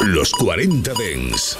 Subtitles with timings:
[0.00, 1.56] Los 40 Dens.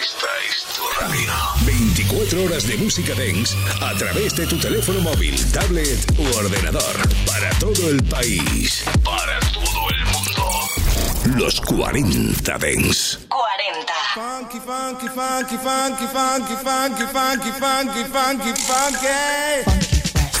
[0.00, 1.32] Esta es tu radio.
[1.66, 6.96] 24 horas de música Dens a través de tu teléfono móvil, tablet u ordenador.
[7.26, 8.84] Para todo el país.
[9.04, 11.38] Para todo el mundo.
[11.38, 13.18] Los 40 Dens.
[13.28, 13.92] 40.
[14.14, 19.81] Funky, funky, funky, funky, funky, funky, funky, funky, funky, funky.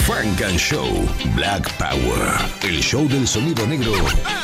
[0.06, 0.88] Funk and Show
[1.36, 2.36] Black Power.
[2.62, 3.92] El show del sonido negro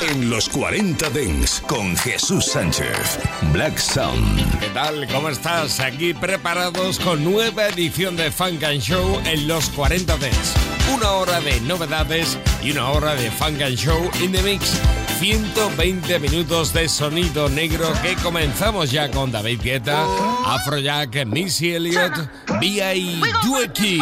[0.08, 3.18] en los 40 Dents con Jesús Sánchez.
[3.52, 4.60] Black Sound.
[4.60, 5.08] ¿Qué tal?
[5.08, 5.80] ¿Cómo estás?
[5.80, 10.54] Aquí preparados con nueva edición de Funk and Show en los 40 Dents.
[10.94, 14.80] Una hora de novedades y una hora de Funk and Show in the Mix.
[15.18, 20.06] 120 minutos de sonido negro que comenzamos ya con David Guetta,
[20.46, 22.12] Afrojack, Missy Elliott,
[22.60, 23.20] B.I.
[23.44, 24.00] Dueki.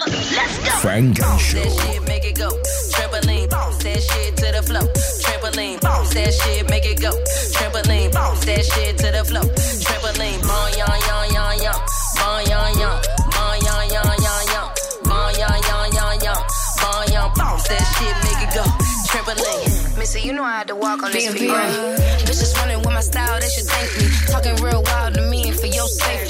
[0.00, 1.60] Funk and Show.
[1.60, 2.48] That shit make it go.
[2.48, 4.86] Trampoline, bounce that shit to the flow.
[5.20, 7.10] Trampoline, bounce that shit make it go.
[7.52, 9.44] Trampoline, bounce that shit to the flow.
[9.44, 11.78] Trampoline, bon yon yon yon yon,
[12.16, 12.96] bon yon yon,
[13.28, 14.66] bon yon yon yon yon,
[15.04, 16.40] bon yon yon yon yon,
[16.80, 18.64] bon yon bounce that shit make it go.
[19.12, 19.98] Trampoline.
[19.98, 21.52] Missy, you know I had to walk on this for you.
[22.24, 24.08] Bitches running with my style, they should thank me.
[24.32, 26.29] Talking real wild to me and for your safety.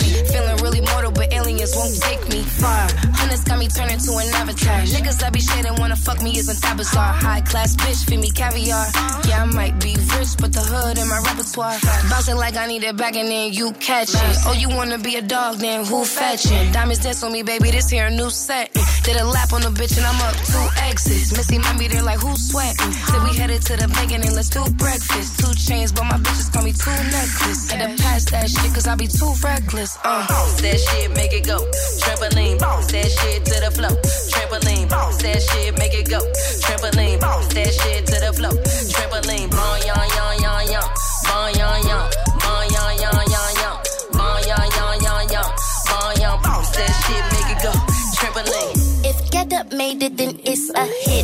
[1.61, 2.89] Really won't take me far.
[3.21, 4.81] Hunters got me turning to an avatar.
[4.81, 7.13] Niggas that be shading wanna fuck me isn't that bizarre.
[7.13, 8.87] High class bitch, feed me caviar.
[9.29, 11.77] Yeah, I might be rich, but the hood in my repertoire.
[12.09, 14.37] Bouncing like I need it back and then you catch it.
[14.47, 16.73] Oh, you wanna be a dog, then who fetching?
[16.73, 18.73] Diamonds dance on me, baby, this here a new set.
[19.05, 21.37] Did a lap on the bitch and I'm up two exits.
[21.37, 22.93] Missy be there like who's sweating.
[22.93, 25.41] Said we headed to the bacon and let's do breakfast.
[25.41, 27.71] Two chains, but my bitches call me two necklace.
[27.71, 29.99] Had to pass that shit cause I be too reckless.
[30.05, 30.25] Uh.
[30.63, 31.60] That shit, make it go.
[32.01, 33.95] Trampoline, bounce that shit to the flow.
[34.33, 36.21] Trampoline, bounce that shit, make it go.
[36.65, 38.55] Trampoline, bounce that shit to the flow.
[38.93, 40.87] Trampoline, bon yon yon yon yon,
[41.29, 42.05] bon yon yon,
[42.43, 43.75] bon yon yon yon yon,
[44.17, 45.49] bon yon yon yon yon,
[45.89, 47.73] bon yon bounce that shit, make it go.
[48.17, 48.77] Trampoline.
[49.05, 51.20] If Get Up made it, then it's a hit.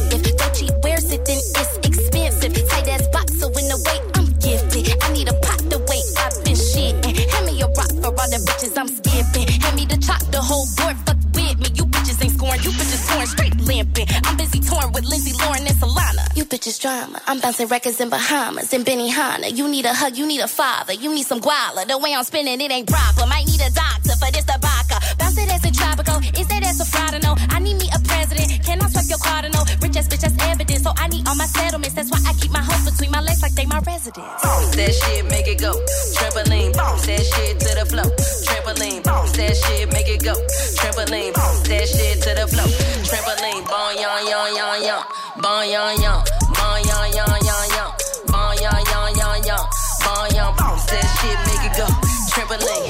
[16.87, 17.21] Drama.
[17.27, 19.51] I'm bouncing records in Bahamas and Benihana.
[19.51, 21.83] You need a hug, you need a father, you need some guala.
[21.85, 23.27] The way I'm spinning, it ain't proper.
[23.27, 24.99] Might need a doctor for this baka.
[25.19, 26.19] Bounce it as a tropical.
[26.39, 27.19] Is that as a fraud?
[27.27, 28.63] No, I need me a president.
[28.65, 29.51] Can I swipe your card?
[29.53, 30.83] No, rich ass bitch, that's evidence.
[30.85, 31.95] So I need all my settlements.
[31.97, 34.39] That's why I keep my hoes between my legs like they my residence.
[34.47, 35.73] Bounce that shit, make it go.
[36.15, 38.09] Trampoline, bounce that shit to the flow.
[38.47, 40.35] Trampoline, bounce that shit, make it go.
[40.79, 42.86] Trampoline, bounce that shit to the flow.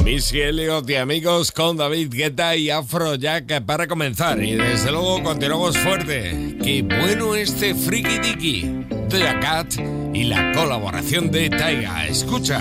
[0.02, 4.42] Missy Elliott y amigos con David Guetta y Afrojack para comenzar.
[4.42, 6.56] Y desde luego continuamos fuerte.
[6.62, 9.74] Qué bueno este Friki Diki de la Cat
[10.14, 12.06] y la colaboración de Taiga.
[12.06, 12.60] Escucha.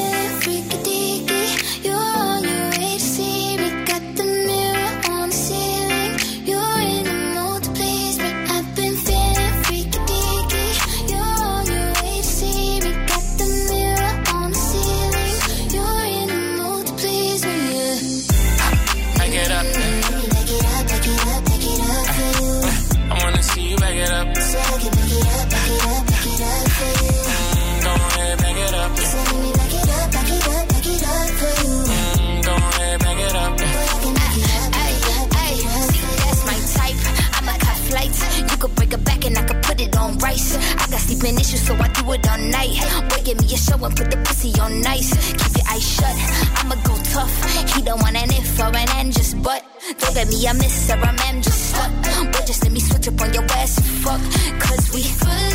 [42.51, 42.75] Night.
[43.09, 45.09] Boy, give me a show and put the pussy on nice.
[45.39, 46.15] Keep your eyes shut.
[46.59, 47.33] I'ma go tough.
[47.73, 49.63] He don't want an if or an end, just but.
[49.99, 51.91] Don't get me a miss or a man, just stuck.
[52.31, 54.21] Boy, just let me switch up on your ass and fuck.
[54.59, 55.50] Cause we, they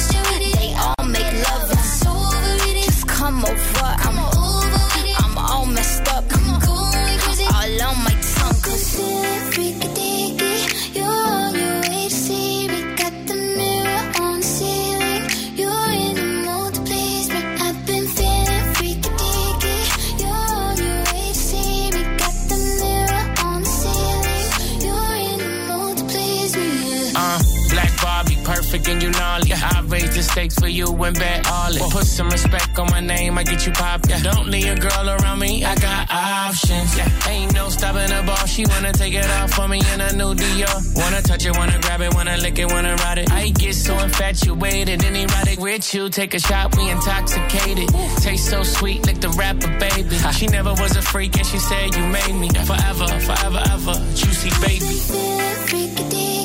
[28.89, 29.53] and you gnarly.
[29.53, 31.83] I raise the stakes for you and bet all it.
[31.91, 34.09] Put some respect on my name, I get you popped.
[34.23, 36.97] Don't need a girl around me, I got options.
[36.97, 37.29] Yeah.
[37.29, 40.35] Ain't no stopping the ball, she wanna take it off for me in a new
[40.35, 40.97] Dior.
[40.97, 43.31] Wanna touch it, wanna grab it, wanna lick it, wanna ride it.
[43.33, 46.09] I get so infatuated and erotic with you.
[46.09, 47.89] Take a shot, we intoxicated.
[48.19, 50.17] Taste so sweet, like the rapper, baby.
[50.33, 53.95] She never was a freak and she said you made me forever, forever, ever.
[54.15, 56.36] Juicy baby.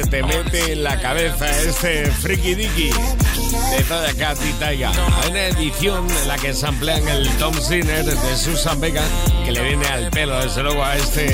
[0.00, 4.90] Te mete en la cabeza este friki diki de toda Cat y Taiga.
[5.28, 9.02] Una edición en la que se emplean el Tom Sinner de Susan Vega
[9.44, 11.28] que le viene al pelo, desde luego, a este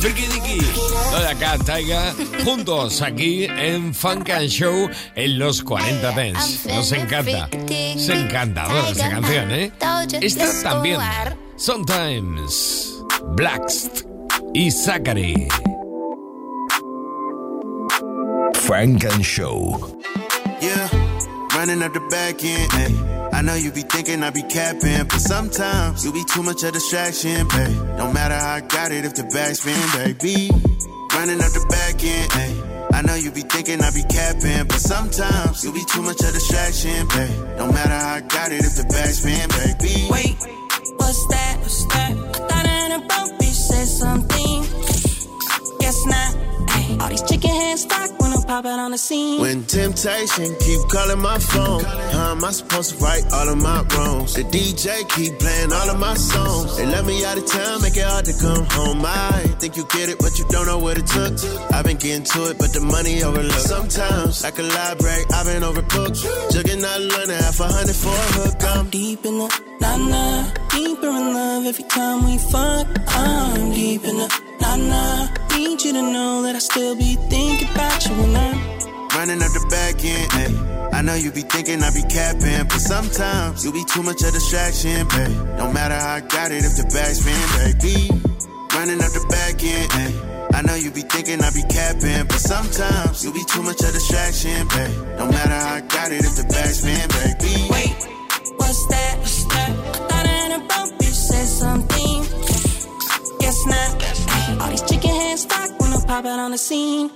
[0.00, 2.14] friki diki de Cat Taiga
[2.44, 6.74] juntos aquí en Funk and Show en los 40 Dance.
[6.74, 7.50] Nos encanta.
[7.68, 9.72] Es encantadora esa canción, ¿eh?
[10.20, 11.00] Esta también.
[11.56, 12.94] Sometimes.
[13.34, 14.04] Blackst
[14.54, 15.48] y Zachary.
[18.68, 19.80] Frank and Show.
[20.60, 20.88] Yeah,
[21.56, 22.68] running up the back end.
[22.76, 23.30] Ay.
[23.32, 26.74] I know you be thinking I be capping, but sometimes you be too much of
[26.74, 27.72] distraction, babe.
[27.96, 30.50] No matter how I got it if the backspin, baby.
[31.16, 32.28] Running up the back end.
[32.36, 32.88] Ay.
[32.92, 36.34] I know you be thinking I be capping, but sometimes you be too much of
[36.34, 37.56] distraction, babe.
[37.56, 40.12] No matter how I got it if the backspin, baby.
[40.12, 40.36] Wait,
[41.00, 41.56] what's that?
[41.60, 42.12] What's that?
[42.12, 44.60] I thought I had a broke bitch said something.
[45.80, 46.36] Guess not.
[46.68, 46.98] Ay.
[47.00, 48.17] All these chicken hands stock when I'm
[48.48, 49.40] popping on the scene.
[49.42, 53.84] When temptation keep calling my phone, how am I supposed to right all of my
[53.92, 54.32] wrongs?
[54.34, 56.78] The DJ keep playing all of my songs.
[56.78, 59.04] They let me out of town, make it hard to come home.
[59.04, 61.34] I think you get it, but you don't know what it took.
[61.74, 63.68] I've been getting to it, but the money overlooked.
[63.74, 66.16] Sometimes, like a library, I've been overbooked.
[66.50, 68.64] Jugging out learning half a hundred for a hook.
[68.64, 69.48] I'm deep in the
[69.82, 72.86] nah nah, deeper in love every time we fuck.
[73.08, 74.28] I'm deep in the
[74.60, 75.47] nah nah.
[75.58, 78.62] Need you to know that I still be thinking about you when I'm
[79.10, 80.30] running up the back end.
[80.38, 80.54] Ay.
[80.94, 84.30] I know you be thinking I be capping, but sometimes you be too much of
[84.30, 85.34] distraction, babe.
[85.58, 88.06] No matter how I got it if the backspin, baby.
[88.70, 89.90] Running up the back end.
[89.98, 90.58] Ay.
[90.58, 93.90] I know you be thinking I be capping, but sometimes you be too much of
[93.90, 94.94] distraction, babe.
[95.18, 97.66] No matter how I got it if the backspin, baby.
[97.66, 97.98] Wait,
[98.62, 99.18] what's that?
[99.18, 99.70] What's that?
[99.74, 102.22] I thought I had a broke bitch said something.
[103.42, 104.27] Guess not.
[104.60, 107.10] All these chicken hands stock when I'm popping on the scene.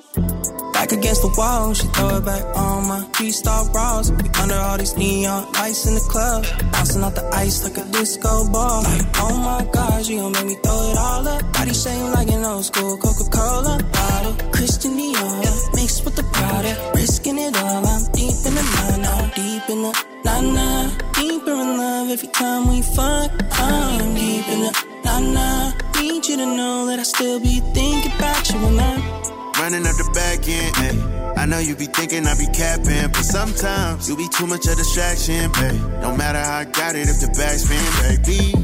[0.72, 4.10] Back against the wall, she throw it back on my three-star bras.
[4.10, 7.84] We under all these neon lights in the club, bouncing off the ice like a
[7.92, 8.82] disco ball.
[8.82, 11.52] Like, oh my God, she gon' make me throw it all up.
[11.52, 14.34] Body shame like an old school Coca-Cola bottle.
[14.50, 17.86] Christian Dior, mixed with the Prada, risking it all.
[17.86, 18.64] I'm deep in the
[19.22, 19.92] I'm deep in the
[20.24, 20.90] nah-nah.
[21.14, 23.30] Deeper in love every time we fuck.
[23.52, 25.72] I'm deep in the nah-nah.
[26.00, 29.00] Need you to know that I still be thinking about you when I'm
[29.60, 30.72] running up the back end.
[30.76, 31.42] Ay.
[31.42, 34.76] I know you be thinking I be capping, but sometimes you be too much of
[34.76, 35.80] distraction, babe.
[36.02, 38.54] No matter how I got it if the backspin, baby.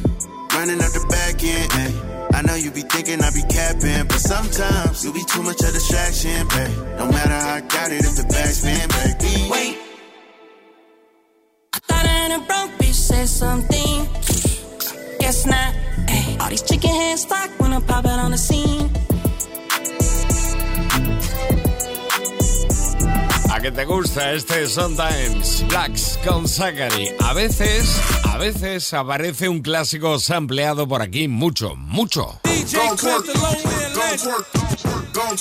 [0.54, 1.72] Running up the back end.
[1.72, 2.04] Ay.
[2.34, 5.72] I know you be thinking I be capping, but sometimes you be too much of
[5.72, 6.76] distraction, babe.
[6.98, 9.50] No matter how I got it if the backspin, baby.
[9.50, 9.78] Wait.
[11.72, 14.47] I thought I had a broke bitch said something.
[15.28, 15.74] Guess not.
[16.08, 16.36] Ay.
[16.40, 18.88] All these chicken hands stock when I'm popping on the scene.
[23.50, 27.10] A que te gusta este Sometimes Blacks con Zachary.
[27.20, 32.40] A veces, a veces aparece un clásico sampleado por aquí mucho, mucho.
[32.44, 33.26] DJ twerk, twerk,
[34.16, 34.46] twerk,
[35.12, 35.36] girl.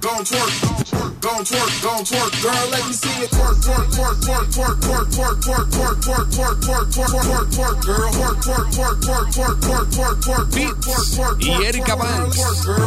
[0.00, 2.66] Twerk, twerk, gon' twerk, gon' twerk, girl.
[2.70, 6.54] Let me see it twerk, twerk, twerk, twerk, twerk, twerk, twerk, twerk, twerk, twerk, twerk,
[6.54, 8.10] twerk, twerk, twerk, twerk, girl.
[8.14, 12.38] Twerk, twerk, twerk, twerk, twerk, twerk, twerk, twerk, twerk, twerk, twerk, y Erica Banks.
[12.38, 12.78] What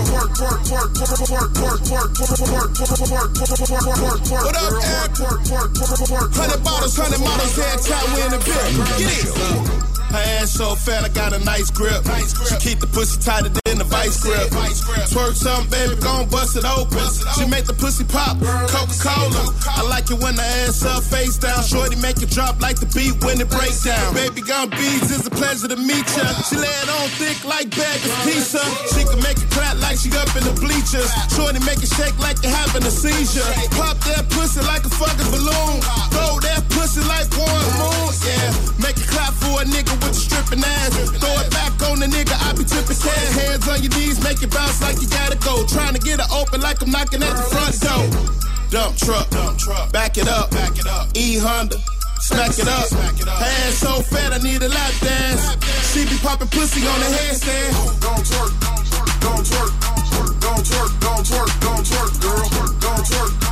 [4.56, 5.60] up, twerk,
[6.40, 8.88] Hundred bottles, hundred models, head top, we in the building.
[8.98, 9.90] Get it.
[10.10, 12.04] Her ass so fat, I got a nice grip.
[12.50, 14.52] She keep the pussy tight to in the vice grip.
[15.10, 17.00] Twerk something, baby, gon' bust it open.
[17.36, 18.38] She make the pussy pop,
[18.70, 19.44] Coca Cola.
[19.66, 21.64] I like it when the ass up, face down.
[21.64, 24.14] Shorty make it drop like the beat when it breaks down.
[24.14, 26.28] Baby, gon' beads, it's a pleasure to meet ya.
[26.46, 28.62] She lay it on thick like bag of pizza.
[28.94, 31.10] She can make it clap like she up in the bleachers.
[31.32, 33.48] Shorty make it shake like you having a seizure.
[33.80, 35.80] Pop that pussy like a fucking balloon.
[36.12, 38.12] Throw that pussy like one moon.
[38.28, 38.52] Yeah,
[38.84, 40.92] make it clap for a nigga with a stripping ass.
[41.24, 43.32] Throw it back on the nigga, I be tipping cash.
[43.40, 45.66] Hands on your knees, make it bounce like you gotta go.
[45.68, 48.10] Trying to get it open like I'm knocking at the front door.
[48.70, 51.08] Dump truck, dump truck, back it up, back it up.
[51.16, 51.78] E Honda.
[52.20, 52.90] Smack it up.
[52.92, 55.56] Hands so fat, I need a lap dance.
[55.94, 58.02] She be popping pussy on the headstand.
[58.02, 62.50] Gon' twerk, gon' twerk, gon' twerk, gon' twerk, gon' twerk, don't twerk, girl.
[62.80, 63.49] Gon' twerk,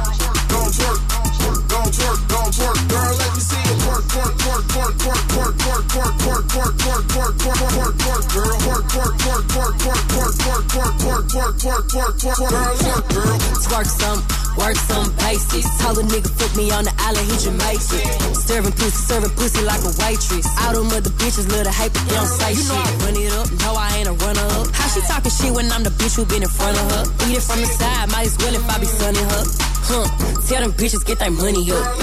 [5.48, 8.58] work, twerk, twerk, twerk, twerk, twerk, twerk, twerk, twerk, twerk, girl.
[8.58, 12.75] Twerk, twerk, twerk, twerk, twerk, twerk, twerk, twerk, twerk, twerk, twerk, twerk, twerk, girl.
[12.77, 13.38] Twerk, girl.
[13.68, 14.20] Twerk some,
[14.58, 15.70] work some basics.
[15.80, 18.36] Told a nigga fuck me on the island, he Jamaican.
[18.36, 20.48] Serving pussy, serving pussy like a waitress.
[20.62, 22.68] All them other bitches love to hate, but they don't say you shit.
[22.68, 24.68] Know I run it up, no I ain't a runner up.
[24.75, 27.04] How she talking shit when I'm the bitch who been in front of her?
[27.27, 29.44] Eat it from the side, might as well if I be sunning her.
[29.89, 30.06] Huh,
[30.48, 31.98] tell them bitches get their money up.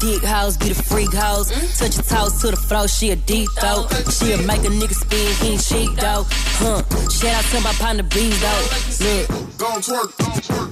[0.00, 1.50] Dick house, be the freak house.
[1.50, 1.78] Mm.
[1.78, 3.86] Touch your toes to the floor, she a deep throat.
[4.10, 6.24] She'll make a nigga spin, he ain't cheap though.
[6.62, 8.64] Huh, shout out to my partner bees though.
[9.04, 9.48] Look.
[9.58, 10.10] Gon' twerk,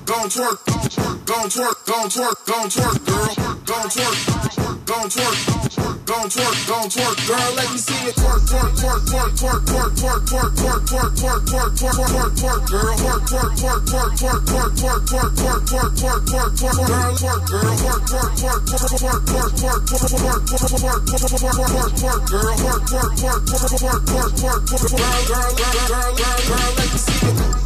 [0.07, 0.59] gon' twerk,
[1.27, 3.35] gon' twerk, gon' twerk, gon' twerk, girl.
[3.67, 5.56] Gon' twerk, gon' twerk, gon' twerk,
[6.07, 7.55] gon' twerk, girl.
[7.57, 11.43] Let me see it twerk, twerk, twerk, twerk, twerk, twerk, twerk, twerk, twerk, twerk, twerk,
[11.47, 12.97] twerk, twerk, twerk, twerk, girl.
[12.97, 17.15] Twerk, twerk, twerk, twerk, twerk, twerk, twerk, twerk, twerk, twerk, twerk, twerk, twerk, girl.
[17.17, 17.75] Twerk, girl.
[17.77, 22.55] Twerk, twerk, twerk, twerk, twerk, twerk, twerk, twerk, twerk, twerk, twerk, twerk, twerk, girl.
[22.57, 26.71] Twerk, twerk, twerk, twerk, twerk, twerk, twerk, twerk, girl, girl, girl, girl, girl, girl.
[26.77, 27.66] Let me see it.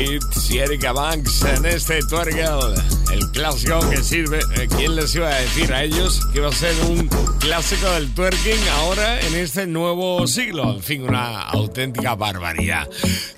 [0.00, 2.74] Y Erika Banks en este Twergel,
[3.12, 4.40] el clásico que sirve.
[4.76, 8.68] ¿Quién les iba a decir a ellos que iba a ser un clásico del twerking
[8.76, 10.74] ahora en este nuevo siglo?
[10.74, 12.88] En fin, una auténtica barbaridad.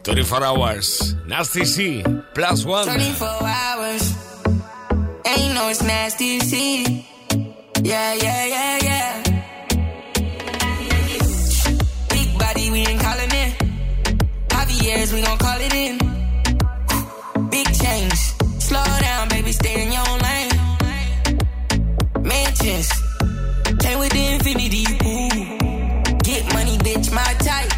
[0.05, 2.03] 24 Hours, Nasty C,
[2.35, 2.87] Plus One.
[2.87, 4.15] 24 Hours,
[5.25, 7.05] ain't no it's Nasty C.
[7.83, 9.23] Yeah, yeah, yeah, yeah.
[12.09, 13.63] Big body, we ain't calling it.
[14.83, 16.12] years, we gon' call it in.
[19.63, 20.51] Stay in your lane.
[22.31, 22.89] Mansions,
[23.83, 26.19] came with the infinity, ooh.
[26.29, 27.71] Get money, bitch, my type.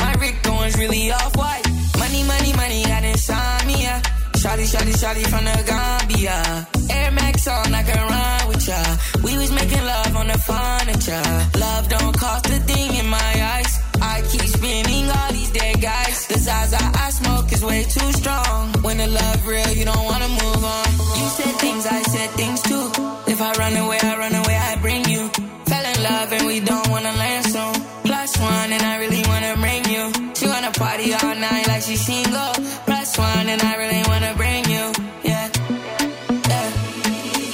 [0.00, 1.64] My Rick Owens really off white.
[1.98, 4.02] Money, money, money, got insomnia.
[4.42, 6.36] Shotty, shotty, shotty from the Gambia.
[6.90, 8.80] Air Max on, I can run with ya.
[9.24, 11.28] We was making love on the furniture.
[11.58, 13.72] Love don't cost a thing in my eyes.
[14.00, 16.26] I keep spinning all these dead guys.
[16.28, 18.72] The Zaza I smoke is way too strong.
[18.82, 20.15] When the love real, you don't wanna
[31.24, 32.52] all night like she's single.
[32.86, 34.84] Plus one and I really wanna bring you.
[35.22, 35.48] Yeah.
[36.50, 36.70] Yeah.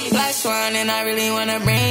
[0.09, 1.82] Plus one and I really wanna bring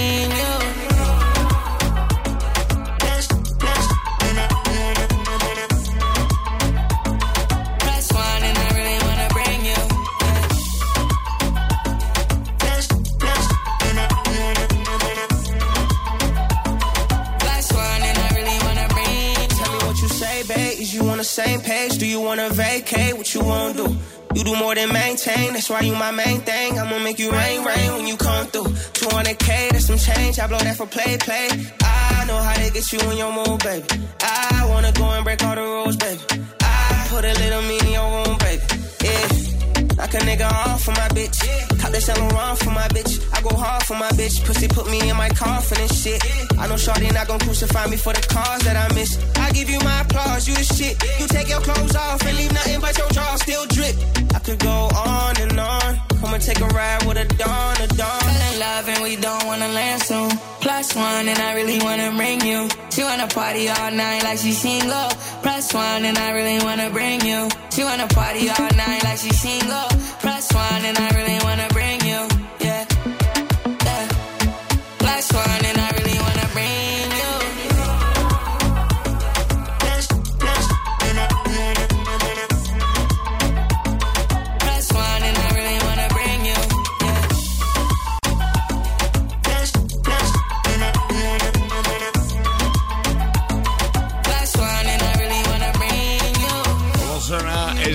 [21.22, 21.98] the same page?
[21.98, 23.16] Do you wanna vacate?
[23.16, 23.96] What you wanna do?
[24.34, 26.80] You do more than maintain, that's why you my main thing.
[26.80, 28.70] I'ma make you rain, rain when you come through.
[29.00, 30.40] 200k, that's some change.
[30.40, 31.48] I blow that for play, play.
[31.82, 33.86] I know how to get you in your mood, baby.
[34.20, 36.22] I wanna go and break all the rules, baby.
[36.60, 38.62] I put a little me in your room, baby.
[39.04, 39.51] Yeah.
[39.96, 41.38] Like a nigga off for my bitch.
[41.80, 43.20] Top that selling wrong for my bitch.
[43.36, 44.44] I go hard for my bitch.
[44.44, 46.20] Pussy put me in my coffin and shit.
[46.58, 49.18] I know Shorty not gon' crucify me for the cause that I miss.
[49.36, 51.02] I give you my applause, you the shit.
[51.20, 53.96] You take your clothes off and leave nothing but your jaw still drip.
[54.34, 56.11] I could go on and on.
[56.24, 58.20] And take a ride with a dawn, a dawn.
[58.20, 60.30] Fell in love and we don't wanna land soon.
[60.60, 62.68] Plus one and I really wanna bring you.
[62.90, 65.08] She wanna party all night like she single.
[65.42, 67.48] Plus one and I really wanna bring you.
[67.70, 69.88] She wanna party all night like she single.
[70.20, 72.41] Plus one and I really wanna bring you.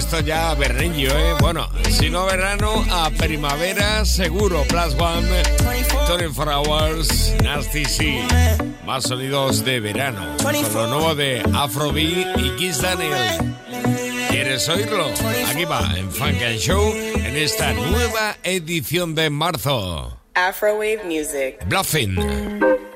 [0.08, 1.36] Esto ya verranillo, ¿eh?
[1.42, 4.64] Bueno, si no verano, a primavera seguro.
[4.64, 5.28] Plus One,
[6.08, 8.26] 24 Hours, Nasty C.
[8.86, 10.38] Más sonidos de verano.
[10.42, 13.54] Con lo nuevo de Afrobeat y Kiss Daniel.
[14.30, 15.12] ¿Quieres oírlo?
[15.46, 20.18] Aquí va, en Funk and Show, en esta nueva edición de marzo.
[20.36, 21.60] Afrowave Music.
[21.68, 22.87] Bluffing.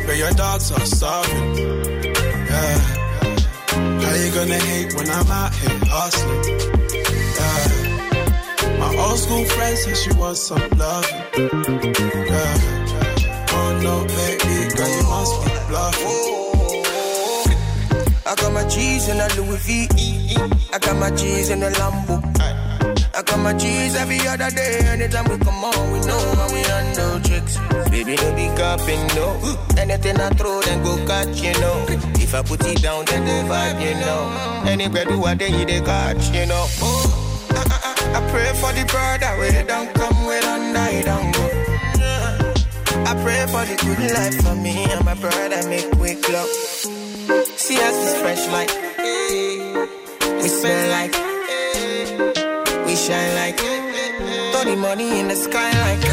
[0.00, 1.56] Gonna but your dogs are starving?
[1.56, 2.78] Yeah.
[4.00, 6.60] How you gonna hate when I'm out here hustling?
[7.36, 8.78] Yeah.
[8.78, 11.06] My old school friend said she wants some love.
[11.36, 12.56] Yeah.
[13.52, 16.30] Oh no, baby, girl, you must be bluffing.
[18.26, 19.88] I got my cheese in a Louis V.
[20.72, 22.39] I got my cheese in a Lambo.
[23.20, 24.78] I got my cheese every other day.
[24.88, 27.58] Anytime we come on, we know how we handle tricks.
[27.90, 29.36] Baby, no be capping, no.
[29.76, 31.84] Anything I throw, then go catch, you know.
[32.16, 34.64] If I put it down, then go vibe, you know.
[34.64, 36.64] Anywhere do I then you they catch, you know.
[36.80, 41.02] Oh, I, I, I pray for the brother where they don't come, where don't die,
[41.02, 41.44] don't go.
[43.04, 46.48] I pray for the good life for me and my brother make quick love.
[46.48, 48.70] See us is fresh like,
[50.40, 51.29] we smell like,
[53.06, 56.04] shine like, throw the money in the sky like.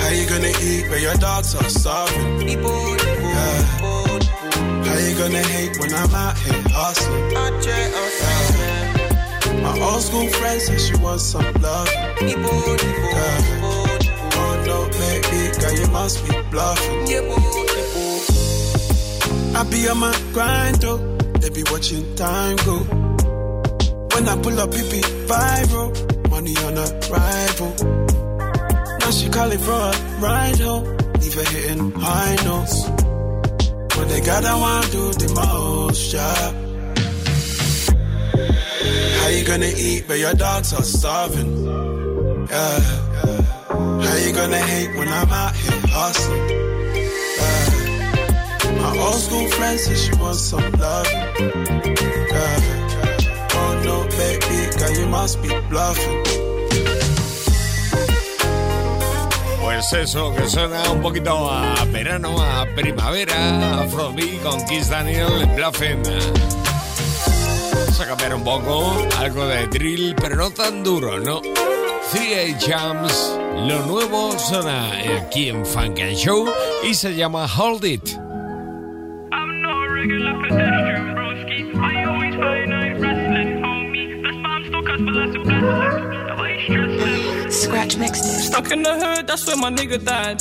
[0.00, 2.48] How you gonna eat where your dogs are starving?
[2.48, 3.62] Yeah.
[4.86, 7.30] How you gonna hate when I'm out here hustling?
[7.30, 7.90] Yeah.
[9.62, 11.88] My old school friend said she wants some love.
[12.20, 12.46] Yeah.
[14.38, 17.06] Oh no, baby, girl, you must be bluffing.
[19.54, 20.98] I be on my grind, though.
[21.40, 23.15] They be watching time go.
[24.16, 25.92] When I pull up, it be viral.
[26.30, 27.70] Money on a arrival.
[28.98, 30.84] Now she call it for a ride home.
[31.20, 32.88] Leave her hitting high notes.
[33.94, 36.52] When they got, I want to do the most, yeah.
[39.20, 41.66] How you gonna eat, but your dogs are starving?
[42.48, 42.80] Yeah.
[44.00, 46.48] How you gonna hate when I'm out here hustling?
[47.36, 48.80] Yeah.
[48.80, 51.06] My old school friend said she wants some love.
[51.12, 52.85] Yeah.
[53.86, 56.22] Baby, you must be bluffing.
[59.62, 65.40] Pues eso, que suena un poquito a verano, a primavera, a Frobby con Kiss Daniel
[65.40, 66.02] en Bluffin.
[67.74, 71.40] Vamos a cambiar un poco, algo de drill, pero no tan duro, ¿no?
[72.12, 76.48] 3A Jams, lo nuevo suena aquí en Funk and Show
[76.82, 78.25] y se llama Hold It.
[87.56, 90.40] Scratch mixed Stuck in the hood, that's where my nigga died.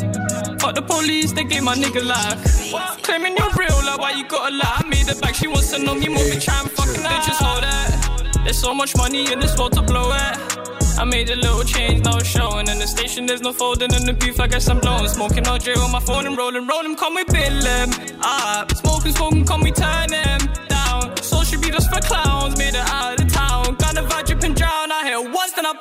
[0.59, 3.01] Fuck the police, they gave my nigga life.
[3.03, 4.81] Claiming you're real, like why you gotta lie?
[4.83, 7.39] I made it back, she wants to know me more, than try and fucking bitches
[7.39, 8.41] hold that.
[8.43, 10.55] There's so much money in this world to blow it.
[10.99, 12.67] I made a little change, now it's showing.
[12.67, 15.07] In the station, there's no folding in the beef, I guess I'm blowing.
[15.07, 17.89] Smoking all J on my phone and rolling, rolling, call me Bill them.
[18.19, 21.15] Up, ah, smoking, smoking, call me turn them down.
[21.23, 23.24] So should be just for clowns, made it out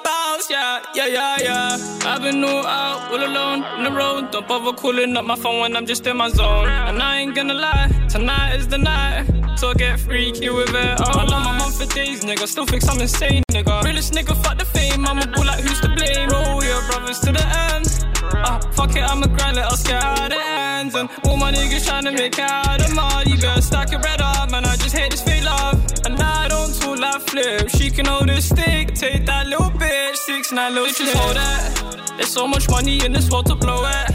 [0.02, 2.00] bounce, yeah, yeah, yeah, yeah.
[2.04, 4.30] I've been all out, all alone, on the road.
[4.32, 6.68] Don't bother calling up my phone when I'm just in my zone.
[6.68, 9.26] And I ain't gonna lie, tonight is the night.
[9.56, 11.00] So I get freaky with it.
[11.00, 12.46] Oh, I love my mom for days, nigga.
[12.46, 13.82] Still think I'm insane, nigga.
[13.84, 15.06] Realest nigga, fuck the fame.
[15.06, 16.28] I'm a bull like who's to blame.
[16.30, 17.86] Roll your brothers to the end.
[18.34, 20.94] Uh, fuck it, I'm a grind, let us get out of hands.
[20.94, 23.30] And all my niggas trying to make out of money.
[23.30, 24.64] You better stack your bread up, man.
[24.64, 25.80] I just hate this fake love.
[26.04, 26.53] And I don't
[27.04, 27.68] like flip.
[27.68, 30.16] She can hold a stick, take that little bitch.
[30.16, 32.16] Six, nine little Bitches hold that.
[32.16, 34.10] There's so much money in this world to blow at.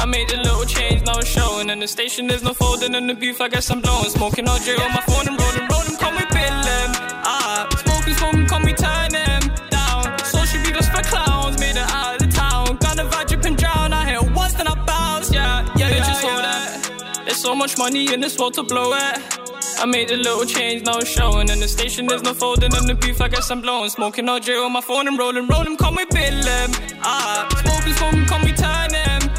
[0.00, 1.70] I made a little change, now it's showing.
[1.70, 3.40] In the station, there's no folding in the booth.
[3.40, 4.10] I guess I'm blowing.
[4.10, 5.96] Smoking OJ on my phone and rolling, rolling.
[6.02, 6.90] Call me Billin.
[7.30, 10.18] Ah, smoking, smoking, call me turn him down.
[10.24, 12.76] Social be just for clowns, made it out of the town.
[12.84, 13.92] Gonna vibe, drip and drown.
[13.92, 15.32] I hit once, then I bounce.
[15.32, 16.06] Yeah, yeah, yeah.
[16.08, 17.22] Just hold that.
[17.24, 19.41] There's so much money in this world to blow it.
[19.78, 21.48] I made a little change, now it's showing.
[21.48, 23.20] In the station, there's no folding in the beef.
[23.20, 23.90] I guess I'm blowing.
[23.90, 25.76] Smoking all OJ on my phone and rolling, rolling.
[25.76, 26.70] Call me Billin.
[27.02, 29.32] Ah, smoking, smoking, call me turn him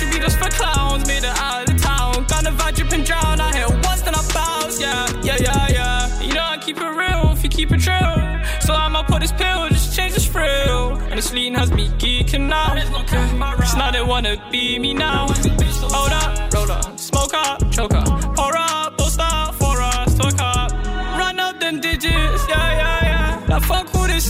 [0.00, 2.24] should be just for clowns, made it out of town.
[2.28, 3.40] Gonna vibe, drip and drown.
[3.40, 4.80] I hit once, then I bounce.
[4.80, 6.22] Yeah, yeah, yeah, yeah.
[6.22, 8.16] You know I keep it real if you keep it true.
[8.60, 10.96] So I'ma put this pill, just change this frill.
[11.10, 12.78] And this lean has me geeking out.
[12.78, 15.26] It's not they wanna be me now.
[15.28, 18.29] Hold up, roll up, smoke up, choke up,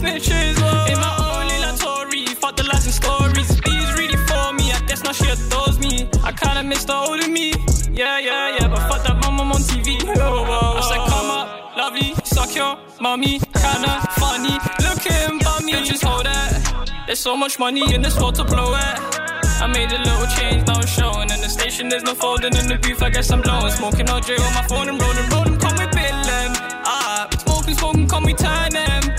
[0.00, 0.56] snitches.
[0.90, 3.48] In my only La Tory, fuck the lies and stories.
[3.66, 6.08] These really for me, I guess now she adores me.
[6.24, 7.52] I kinda miss the old me.
[7.92, 9.88] Yeah, yeah, yeah, but fuck that mama on TV.
[10.16, 10.78] Oh.
[10.78, 13.40] I said, come up, lovely, suck your mommy.
[13.64, 15.72] Kinda funny, looking bummy.
[15.84, 16.48] Just hold that.
[17.06, 18.96] There's so much money in this world to blow it.
[19.62, 21.28] I made a little change, now it's showing.
[21.34, 23.02] In the station, there's no folding in the booth.
[23.02, 23.72] I guess I'm blowing.
[23.72, 25.58] Smoking OJ on my phone and rolling, rolling.
[25.58, 26.50] Call me Billin.
[26.92, 29.09] Ah, smoking, smoking, call me turn them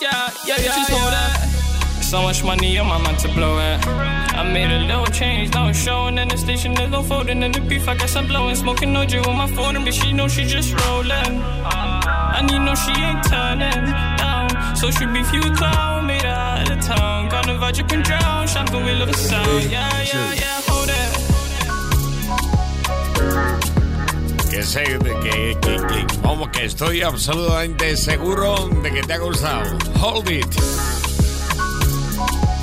[0.00, 0.46] bounce.
[0.46, 0.76] Yeah, yeah, yeah.
[0.76, 1.48] Just hold that.
[2.02, 3.86] So much money on my mind to blow it.
[3.86, 6.74] I made a little change, now it's showing in the station.
[6.74, 7.88] There's no folding in the beef.
[7.88, 11.42] I guess I'm blowing, smoking OJ on my phone, and she know she just rolling.
[12.36, 14.76] And you know she ain't turning down.
[14.76, 17.28] So she be few clown, made her out of town.
[17.28, 18.46] Gonna vibe, drip and drown.
[18.46, 19.64] Champagne will look sound.
[19.64, 21.18] Yeah, yeah, yeah, hold it.
[24.62, 29.78] Sé, que, que, que, como que estoy absolutamente seguro de que te ha gustado.
[30.00, 30.46] Hold it.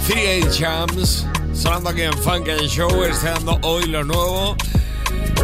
[0.07, 4.55] 3 Jams, sonando aquí en Funk and Show, estrenando hoy lo nuevo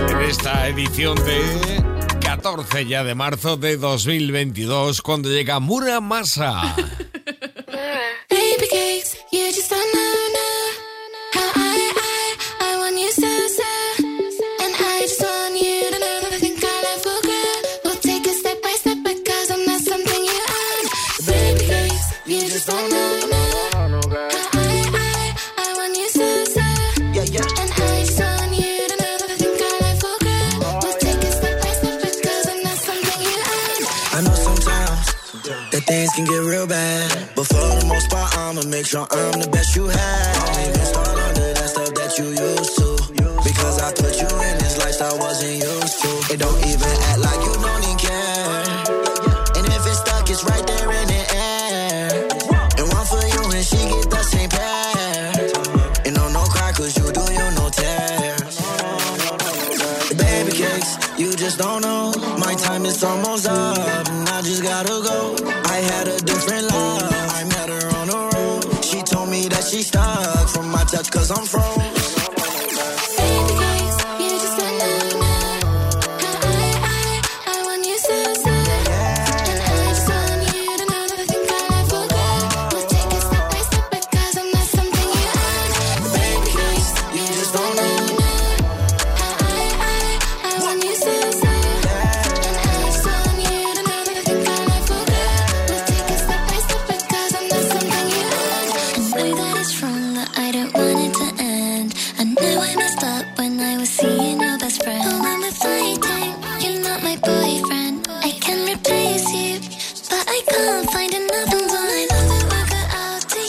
[0.10, 1.84] en esta edición de
[2.20, 6.76] 14 ya de marzo de 2022, cuando llega Muramasa.
[39.02, 40.11] Sure I'm the best you have.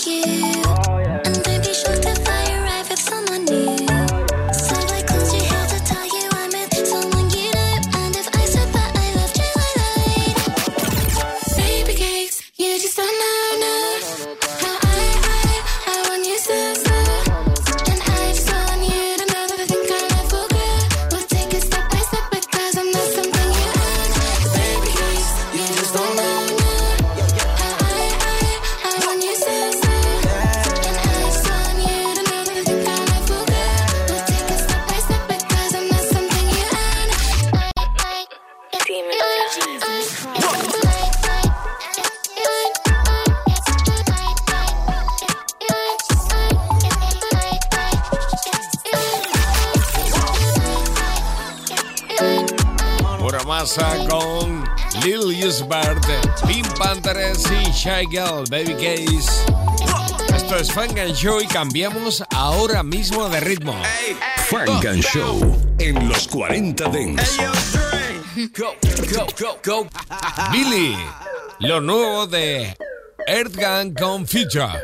[0.07, 0.52] you.
[57.83, 59.45] Shy Girl, Baby Case.
[60.33, 63.75] Esto es Funk and Show y cambiamos ahora mismo de ritmo.
[64.49, 67.39] Funk and Show en los 40 Dents.
[68.57, 68.77] Go,
[69.13, 69.89] go, go, go.
[70.53, 70.97] Billy,
[71.59, 72.73] lo nuevo de
[73.27, 74.81] Earthgang con Future.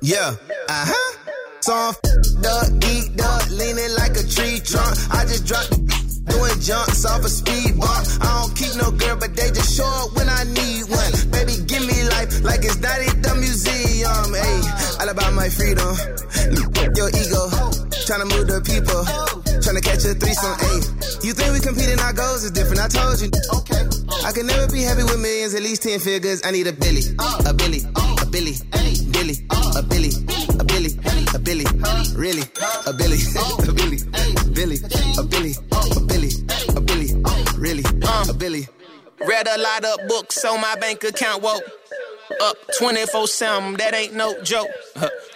[0.00, 0.34] Yeah,
[0.68, 1.18] uh huh.
[1.60, 4.98] So I'm f***ed up, eat up, leaning like a tree trunk.
[5.12, 5.78] I just dropped
[6.26, 8.06] doing jumps off a speed bump.
[8.20, 10.21] I don't keep no girl, but they just show up when
[15.52, 15.92] freedom.
[16.96, 17.48] Your ego,
[18.04, 19.00] tryna move the people,
[19.64, 20.56] tryna catch a threesome.
[20.60, 20.80] Hey,
[21.24, 22.80] you think we competing our goals is different?
[22.80, 23.30] I told you.
[23.60, 23.82] Okay,
[24.26, 26.42] I can never be happy with millions, at least ten figures.
[26.44, 27.80] I need a Billy, a Billy,
[28.20, 28.54] a Billy,
[29.12, 30.10] Billy, a Billy,
[30.52, 30.92] a Billy,
[31.32, 31.64] a Billy,
[32.16, 32.44] really,
[32.86, 33.18] a Billy,
[33.64, 33.98] a Billy,
[34.52, 34.76] Billy,
[35.16, 35.52] a Billy,
[35.96, 36.30] a Billy,
[36.76, 37.08] a Billy,
[37.56, 37.84] really,
[38.28, 38.68] a Billy.
[39.24, 41.60] Read a lot of books on my bank account, whoa.
[42.42, 44.68] Up 24 7, that ain't no joke.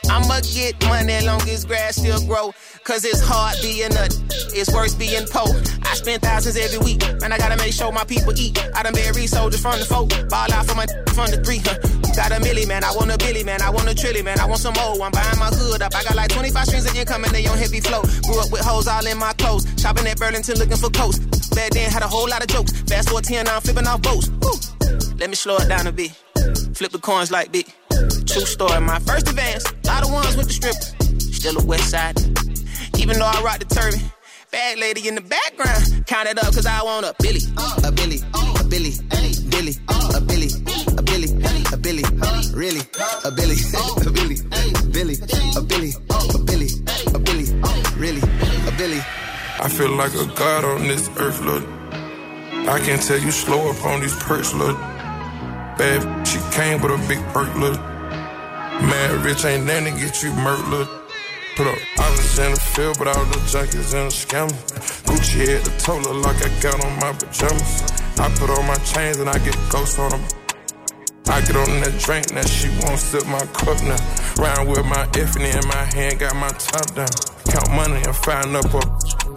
[0.09, 2.53] I'ma get money as long as grass still grow.
[2.85, 4.07] Cause it's hard being a,
[4.55, 5.51] it's worse being poor.
[5.83, 7.33] I spend thousands every week, man.
[7.33, 8.57] I gotta make sure my people eat.
[8.75, 11.59] I done buried soldiers from the folk, ball out from my from the three.
[11.59, 11.79] Huh.
[12.15, 12.85] Got a milli, man.
[12.85, 13.61] I want a billy, man.
[13.61, 14.39] I want a trilly, man.
[14.39, 15.03] I want some more.
[15.05, 15.95] I'm buying my hood up.
[15.95, 18.03] I got like 25 streams of income and they on heavy flow.
[18.25, 19.67] Grew up with hoes all in my clothes.
[19.77, 21.19] Shopping at Burlington looking for coats.
[21.51, 22.73] Back then had a whole lot of jokes.
[22.83, 24.29] Fast forward 10, now I'm flipping off boats.
[24.41, 24.55] Woo.
[25.19, 26.13] Let me slow it down a bit.
[26.75, 27.67] Flip the coins like big.
[28.27, 28.81] True story.
[28.81, 31.21] My first advance, a lot of ones with the stripper.
[31.33, 32.17] Still a west side.
[32.99, 34.01] Even though I rock the turban.
[34.53, 36.07] Bad lady in the background.
[36.07, 37.41] Count it up cause I want a Billy.
[37.85, 38.93] A Billy, a Billy,
[39.51, 39.75] Billy,
[40.15, 40.49] a Billy,
[40.97, 41.29] a Billy,
[41.73, 42.05] a Billy,
[42.55, 42.81] really,
[43.25, 43.57] a Billy,
[44.07, 44.37] a Billy,
[44.93, 45.17] Billy,
[45.57, 45.93] a Billy,
[46.35, 46.69] a Billy,
[47.15, 47.47] a Billy,
[47.99, 48.23] really,
[48.67, 49.01] a Billy.
[49.59, 51.65] I feel like a god on this earth, look.
[52.69, 54.77] I can tell you slow up on these perks, look.
[55.79, 57.96] Bad, she came with a big perk, look.
[58.83, 60.89] Mad rich ain't nothing to get you murked, look.
[61.57, 64.53] Put up islands in the field, but all the junkies in the scammer.
[65.05, 67.83] Gucci had the total like I got on my pajamas.
[68.21, 70.46] I put on my chains and I get ghosts on them.
[71.29, 73.99] I get on that drink, now she won't sip my cup now.
[74.39, 77.11] Round with my effing in my hand, got my top down.
[77.51, 78.87] Count money and find up up,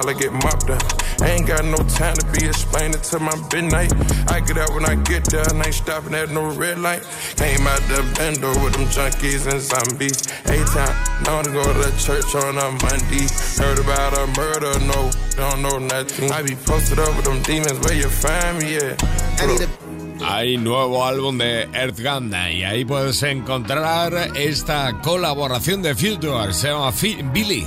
[0.05, 0.81] I get mopped up.
[1.21, 3.91] Ain't got no time to be explaining to my midnight.
[4.29, 7.03] I get out when I get there, ain't stopping at no red light.
[7.35, 10.29] Came out the bando with them junkies and zombies.
[10.47, 13.27] Eight time, known to go to church on a Monday.
[13.57, 16.31] Heard about a murder, no, don't know nothing.
[16.31, 19.88] I be posted up with them demons, where you find me at?
[20.21, 26.91] Hay nuevo álbum de Earthgang y ahí puedes encontrar esta colaboración de Future, se llama
[26.91, 27.65] Fi- Billy.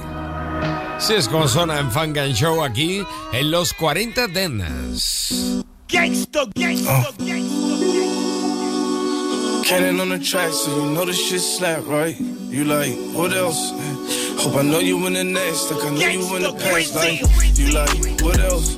[0.98, 5.64] Si es como suena en Funk and Show aquí en los 40 Dents.
[5.88, 7.08] Gangsta, gangsta,
[9.68, 12.16] Cannon on the track, so you know the shit slap, right?
[12.50, 13.72] You like, what else?
[14.38, 17.22] Hope I know you in the next, like I know you in the past life.
[17.58, 18.76] You like, what else?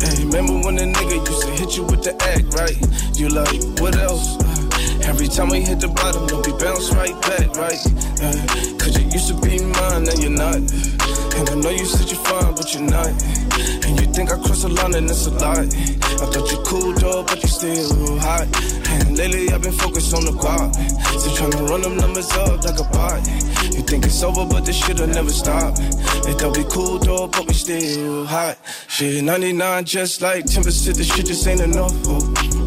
[0.00, 2.78] Hey, remember when a nigga used to hit you with the act, right?
[3.18, 4.47] You like, what else?
[5.08, 7.80] Every time we hit the bottom, don't be bounce right back, right?
[8.20, 8.36] Uh,
[8.76, 10.60] Cause you used to be mine, now you're not.
[11.32, 13.08] And I know you said you're fine, but you're not.
[13.88, 15.64] And you think I crossed the line and it's a lot.
[15.64, 18.52] I thought you cool, though, but you still hot.
[19.00, 20.76] And lately I've been focused on the guap.
[21.18, 23.26] Still trying to run them numbers up like a bot.
[23.72, 25.74] You think it's over, but this shit'll never stop.
[26.28, 28.58] They thought we cool, though, but we still hot.
[28.88, 31.94] Shit, 99 just like 10%, this shit just ain't enough.
[32.04, 32.57] Oh.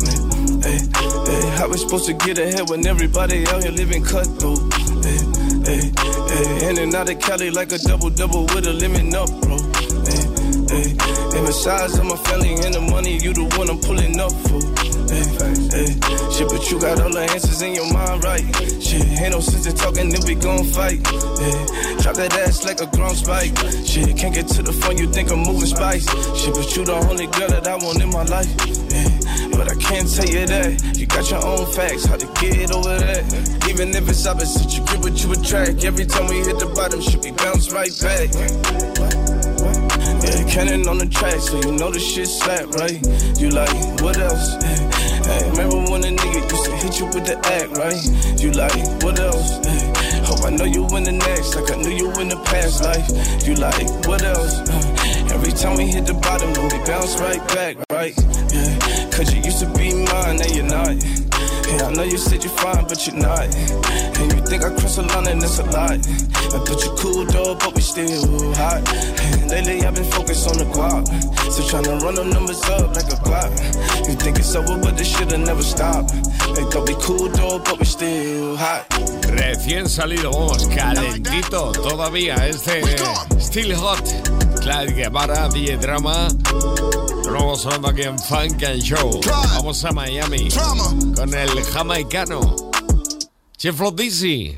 [0.64, 4.60] Hey, hey, how we supposed to get ahead when everybody out here living cutthroat?
[5.04, 5.18] Hey,
[5.66, 5.92] hey,
[6.30, 9.58] hey, in and out of Cali like a double double with a limit up, bro.
[10.06, 10.22] Hey,
[10.70, 10.90] hey,
[11.34, 14.62] hey, besides of my family and the money, you the one I'm pulling up for.
[15.10, 15.26] Hey,
[15.74, 15.90] hey,
[16.30, 18.46] shit, but you got all the answers in your mind, right?
[18.82, 21.02] Shit, ain't no sense in talking if we gon' fight.
[21.42, 21.58] Hey,
[22.06, 23.58] drop that ass like a grown spike.
[23.84, 26.06] Shit, can't get to the phone, you think I'm moving spice.
[26.38, 28.52] Shit, but you the only girl that I want in my life.
[28.92, 29.21] Hey,
[29.52, 30.98] but I can't tell you that.
[30.98, 33.24] You got your own facts, how to get over that.
[33.70, 35.84] Even if it's opposite, you get what you attract.
[35.84, 38.30] Every time we hit the bottom, shit, we bounce right back.
[40.22, 43.02] Yeah, cannon on the track, so you know the shit slap, right?
[43.40, 44.56] You like, what else?
[45.26, 48.02] Hey, remember when a nigga used to hit you with the act, right?
[48.42, 49.58] You like, what else?
[49.66, 52.84] Hey, hope I know you in the next, like I knew you in the past
[52.84, 53.08] life.
[53.48, 54.62] You like, what else?
[55.32, 58.14] Every time we hit the bottom, we bounce right back, right?
[58.52, 60.96] Yeah, cause you used to be mine, now you're not.
[61.72, 63.48] Yeah, I know you said you're fine, but you're not.
[64.20, 65.98] And you think I cross a line and it's a lot.
[66.52, 68.84] I put you cool though, but we still hot.
[69.40, 71.08] And lately I've been focused on the guap.
[71.52, 73.52] So tryna run them numbers up like a clock.
[74.08, 76.08] You think it's over, but this shit'll never stop.
[76.56, 78.86] They thought we cool though, but we still hot.
[79.32, 82.82] Recién salido, vamos, calentito todavía este
[83.40, 84.51] Still Hot.
[84.62, 86.28] Clyde Guevara, DJ Drama.
[87.26, 89.20] Lo vamos sonando aquí en Funk and Show.
[89.26, 90.50] Vamos a Miami
[91.16, 92.56] con el jamaicano
[93.58, 94.58] Cheflo Dizzy.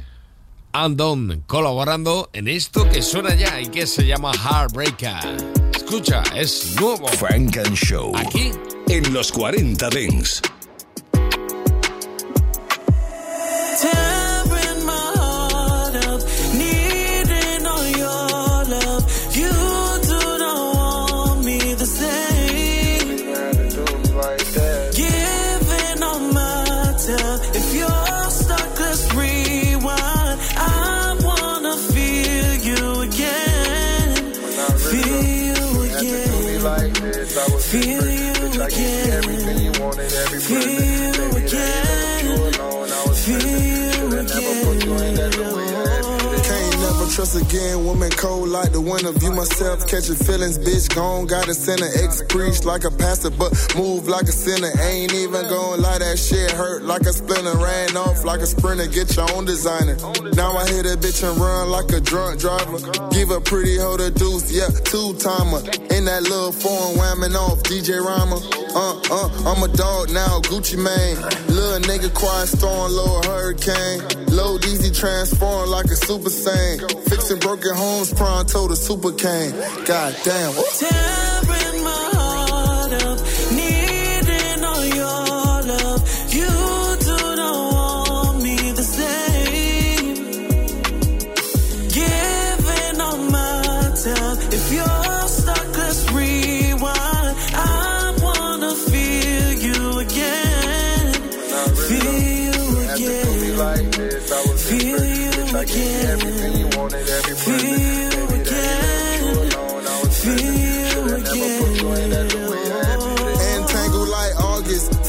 [0.73, 5.37] Andon colaborando en esto que suena ya y que se llama Heartbreaker.
[5.75, 7.07] Escucha, es nuevo.
[7.07, 8.11] Funk and Show.
[8.15, 8.51] Aquí
[8.87, 10.41] en los 40 Dents.
[37.73, 38.12] Feel
[47.34, 47.86] trust again.
[47.86, 49.12] Woman cold like the winter.
[49.12, 50.58] View myself catching feelings.
[50.58, 51.26] Bitch gone.
[51.26, 51.88] Got a sinner.
[52.02, 54.69] Ex preach like a pastor, but move like a sinner.
[54.82, 56.00] Ain't even gon' lie.
[56.00, 57.58] That shit hurt like a splinter.
[57.58, 58.88] Ran off like a sprinter.
[58.88, 59.96] Get your own designer.
[60.36, 62.80] Now I hit a bitch and run like a drunk driver.
[63.12, 64.52] Give a pretty hoe the deuce.
[64.52, 65.62] Yeah, two timer.
[65.93, 67.63] In that little foreign whamming off.
[67.63, 68.41] DJ Rhymer.
[68.76, 71.22] Uh, uh, I'm a dog now, Gucci Mane.
[71.48, 74.02] Little nigga quiet storm, little hurricane.
[74.34, 76.82] Low easy transform like a super saiyan.
[77.23, 79.51] Fixing broken homes, pronto the super cane.
[79.86, 80.53] God damn.
[80.53, 81.33] Tearing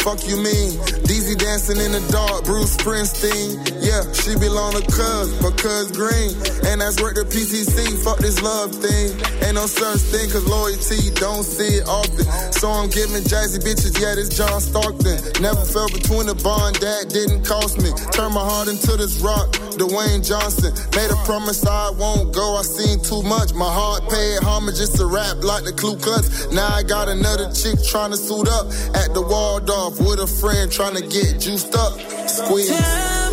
[0.05, 0.77] Fuck you mean?
[1.09, 3.57] DZ dancing in the dark, Bruce Springsteen.
[3.81, 6.37] Yeah, she belong to Cuz, but Cuz green.
[6.69, 7.97] And that's work the PCC.
[8.05, 9.17] Fuck this love thing.
[9.49, 12.29] Ain't no such thing, cause loyalty don't see it often.
[12.53, 15.17] So I'm giving jazzy bitches, yeah, this John Stockton.
[15.41, 17.89] Never fell between the bond, that didn't cost me.
[18.13, 20.73] Turn my heart into this rock, Dwayne Johnson.
[20.97, 23.55] Made a promise I won't go, I seen too much.
[23.55, 26.51] My heart paid homage, it's a rap like the Ku Klux.
[26.53, 30.71] Now I got another chick trying to suit up at the Waldorf with a friend
[30.71, 31.93] trying to get juiced up.
[32.29, 33.24] Squeeze.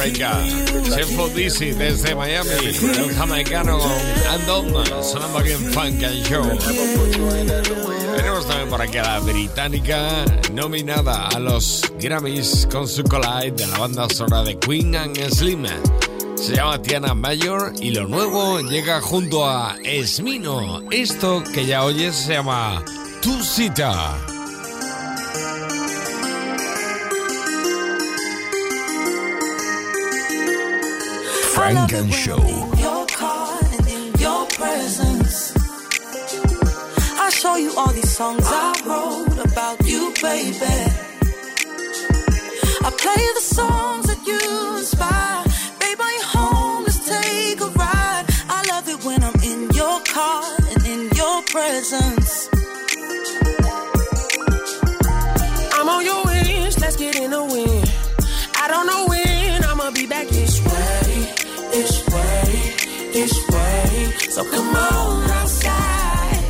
[0.00, 0.82] Heartbreaker.
[0.84, 2.50] Cheflo Dizzy desde Miami.
[2.50, 3.78] El jamaicano
[4.30, 6.58] Andon sonando aquí en Funk and Show.
[8.16, 13.66] Tenemos también por aquí a la británica nominada a los Grammys con su collide de
[13.66, 15.66] la banda sonora de Queen and Slim.
[16.36, 20.80] Se llama Tiana Mayor y lo nuevo llega junto a Esmino.
[20.90, 22.82] Esto que ya oyes se llama
[23.20, 24.39] Tu Cita.
[31.60, 32.42] Funk and Show.
[32.78, 35.52] Your car and in your presence.
[37.24, 40.78] I show you all these songs I wrote about you, baby.
[42.86, 44.40] I play the songs that you
[44.78, 45.44] inspire.
[45.80, 46.84] Baby, are you home?
[46.84, 48.24] Let's take a ride.
[48.48, 52.49] I love it when I'm in your car and in your presence.
[64.40, 66.44] So come on outside.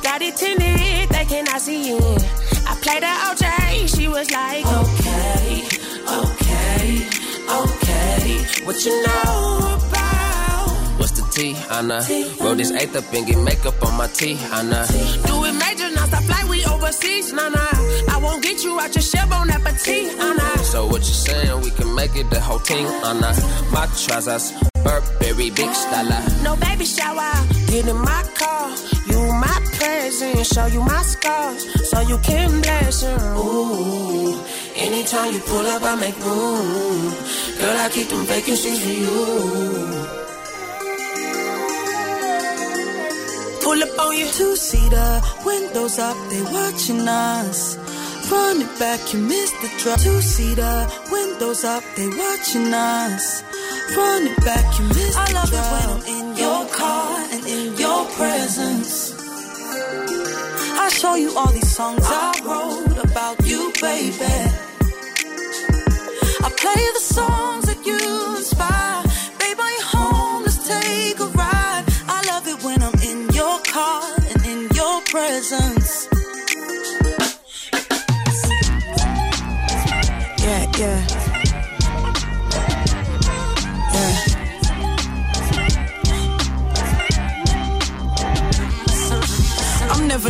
[0.00, 2.00] Got it tinted, they cannot see in.
[2.70, 5.66] I played the OJ, she was like, okay,
[6.06, 7.02] okay,
[7.50, 8.64] okay.
[8.64, 10.68] What you know about?
[11.00, 12.06] What's the T, Anna?
[12.40, 14.86] Roll this eighth up and get makeup on my T, Anna.
[15.26, 17.58] Do it major, now stop flight, we overseas, nah nah.
[18.08, 20.58] I won't get you out your shell, bon appetit, Anna.
[20.58, 21.60] So what you saying?
[21.62, 23.34] We can make it the whole team, Anna.
[23.72, 26.42] My trousers Burberry big style.
[26.42, 27.32] No baby shower,
[27.68, 28.68] get in my car.
[29.06, 33.36] You my present, show you my scars, so you can bless them.
[33.36, 34.40] Ooh,
[34.76, 37.14] anytime you pull up, I make room.
[37.58, 40.22] Girl, I keep them vacancies for you.
[43.62, 44.26] Pull up on you.
[44.32, 47.76] Two seater, windows up, they watching us.
[48.32, 50.00] Run it back, you missed the drop.
[50.00, 53.42] Two seater, windows up, they watching us.
[53.94, 57.76] Run it back, you missed I love it when I'm in your car and in
[57.76, 59.12] your presence.
[60.84, 64.38] I show you all these songs I wrote about you, baby.
[66.46, 68.00] I play the songs that you
[68.36, 69.02] inspire.
[69.40, 70.42] Babe, are you home?
[70.44, 71.84] Let's take a ride.
[72.08, 75.71] I love it when I'm in your car and in your presence.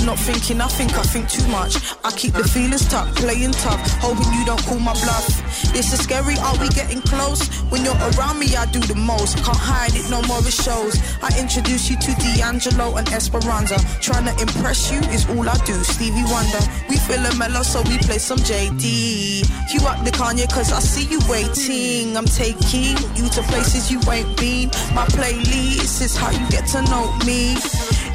[0.05, 1.77] Not thinking, I think I think too much.
[2.03, 5.27] I keep the feelings tucked, playing tough, hoping you don't call my bluff.
[5.73, 7.47] This is scary, are we getting close?
[7.71, 9.37] When you're around me, I do the most.
[9.45, 10.99] Can't hide it no more, it shows.
[11.23, 13.79] I introduce you to D'Angelo and Esperanza.
[14.01, 15.79] Trying to impress you is all I do.
[15.85, 19.47] Stevie Wonder, we feel a mellow, so we play some JD.
[19.73, 22.17] You up the Kanye, cause I see you waiting.
[22.17, 24.69] I'm taking you to places you ain't been.
[24.99, 27.55] My playlist is how you get to know me.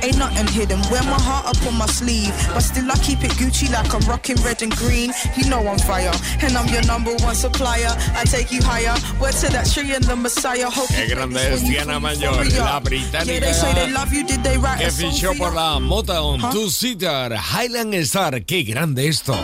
[0.04, 0.80] Ain't nothing hidden.
[0.92, 2.34] Wear my heart up on my sleeve.
[2.54, 5.12] But still, I keep it Gucci like I'm rocking red and green.
[5.36, 6.12] You know I'm fire.
[6.42, 7.94] And I'm your number one supplier.
[8.16, 8.96] I take you higher.
[9.20, 10.70] Word to that tree and the Messiah.
[10.70, 14.24] Hope Qué grande es Diana Mayor, la Yeah, they say they británica love you.
[14.24, 16.52] Did they write que fichó por la Motown Huh?
[16.52, 18.32] Two-Seater Highland Star.
[18.46, 19.36] Qué grande esto.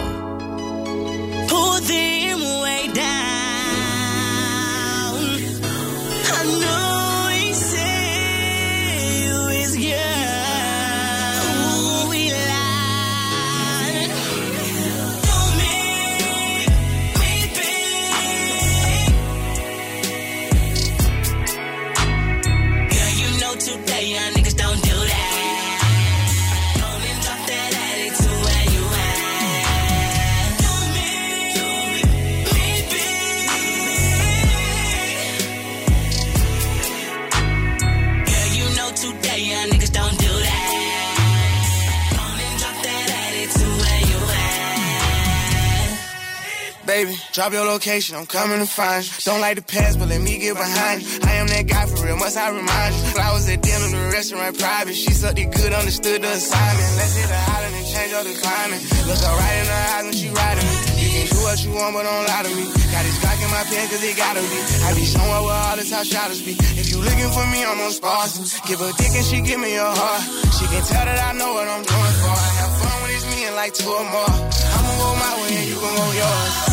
[46.94, 49.10] Baby, drop your location, I'm coming to find you.
[49.26, 51.10] Don't like the past, but let me get behind you.
[51.26, 53.02] I am that guy for real, must I remind you?
[53.18, 54.94] Flowers at dinner, the restaurant private.
[54.94, 56.90] She sucked it good, understood the assignment.
[57.02, 58.82] Let's hit the island and change all the climate.
[59.10, 60.78] Look her right in her eyes when she riding me.
[61.02, 62.66] You can do what you want, but don't lie to me.
[62.70, 64.60] Got this Glock in my pen, cause it gotta be.
[64.86, 66.54] I be somewhere where all the top shotters be.
[66.78, 68.54] If you looking for me, I'm on Spartans.
[68.70, 70.22] Give her dick and she give me her heart.
[70.62, 72.38] She can tell that I know what I'm doing for.
[72.38, 74.30] I have fun when it's me and like two or more.
[74.30, 76.73] I'ma go my way and you gon' go yours.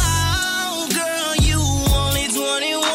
[2.40, 2.89] 21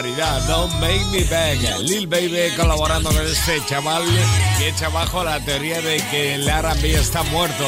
[0.00, 1.60] barbaridad, Don't Make Me Beg.
[1.82, 4.02] Lil Baby colaborando con este chaval
[4.58, 7.64] que echa abajo la teoría de que el R&B está muerto.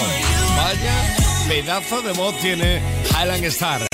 [0.56, 1.16] Vaya
[1.46, 2.80] pedazo de voz tiene
[3.10, 3.86] Highland Star.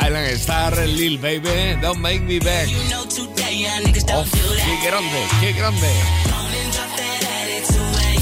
[0.00, 2.68] Highland Star, Lil Baby, Don't Make Me Back.
[4.14, 4.24] Oh,
[4.64, 5.88] qué grande, qué grande.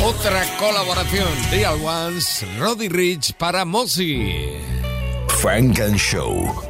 [0.03, 4.33] Otra colaboración, Real Ones, Roddy Rich para Mossy.
[5.29, 6.70] Frank and Show.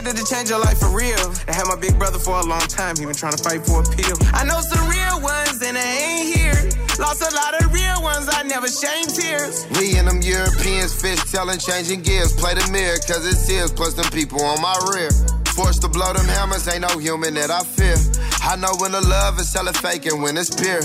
[0.00, 1.20] Shit that'll change your life for real.
[1.48, 3.80] I had my big brother for a long time, he been trying to fight for
[3.80, 4.16] a pill.
[4.32, 6.60] I know some real ones and I ain't here.
[6.98, 9.66] Lost a lot of real ones, I never shame tears.
[9.78, 12.32] We and them Europeans fish telling, changing gears.
[12.34, 15.10] Play the mirror, cause it's tears, plus them people on my rear.
[15.56, 17.96] Forced to blow them hammers, ain't no human that I fear.
[18.42, 20.82] I know when the love is selling fake and when it's pure.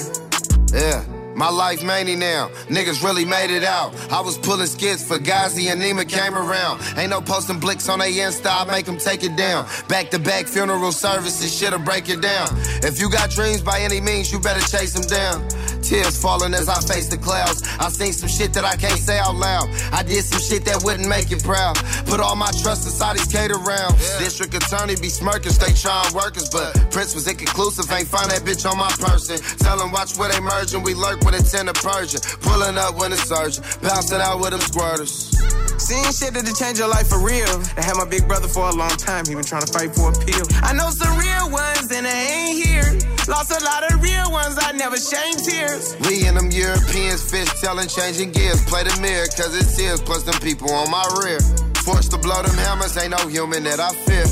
[0.73, 1.14] Yeah.
[1.35, 2.47] My life many now.
[2.69, 3.93] Niggas really made it out.
[4.09, 6.81] I was pulling skits for Gazi and Nima came around.
[6.97, 9.67] Ain't no posting blicks on they Insta, I make them take it down.
[9.89, 12.47] Back to back funeral services, shit'll break it down.
[12.83, 15.45] If you got dreams by any means, you better chase them down.
[15.85, 17.61] Tears falling as I face the clouds.
[17.77, 19.69] I seen some shit that I can't say out loud.
[19.93, 21.77] I did some shit that wouldn't make you proud.
[22.09, 24.01] Put all my trust inside these cater rounds.
[24.17, 27.85] District attorney be smirking, stay trying workers, but Prince was inconclusive.
[27.93, 29.37] Ain't find that bitch on my person.
[29.61, 30.81] Tell them watch where they merging.
[30.81, 32.19] We lurk when it's in the Persian.
[32.41, 33.61] Pulling up when it's urgent.
[33.85, 35.37] Bouncing out with them squirters.
[35.79, 37.61] Seen shit that'll change your life for real.
[37.77, 40.09] I had my big brother for a long time, he been trying to fight for
[40.09, 40.45] a pill.
[40.65, 43.14] I know some real ones and they ain't here.
[43.27, 45.97] Lost a lot of real ones, I never shame tears.
[46.07, 48.63] We and them Europeans fish telling, changing gears.
[48.65, 51.39] Play the mirror, cause it's tears, plus them people on my rear.
[51.83, 54.25] Forced to blow them hammers, ain't no human that I fear.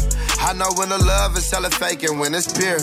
[0.45, 2.77] I know when the love is selling fake and when it's pure.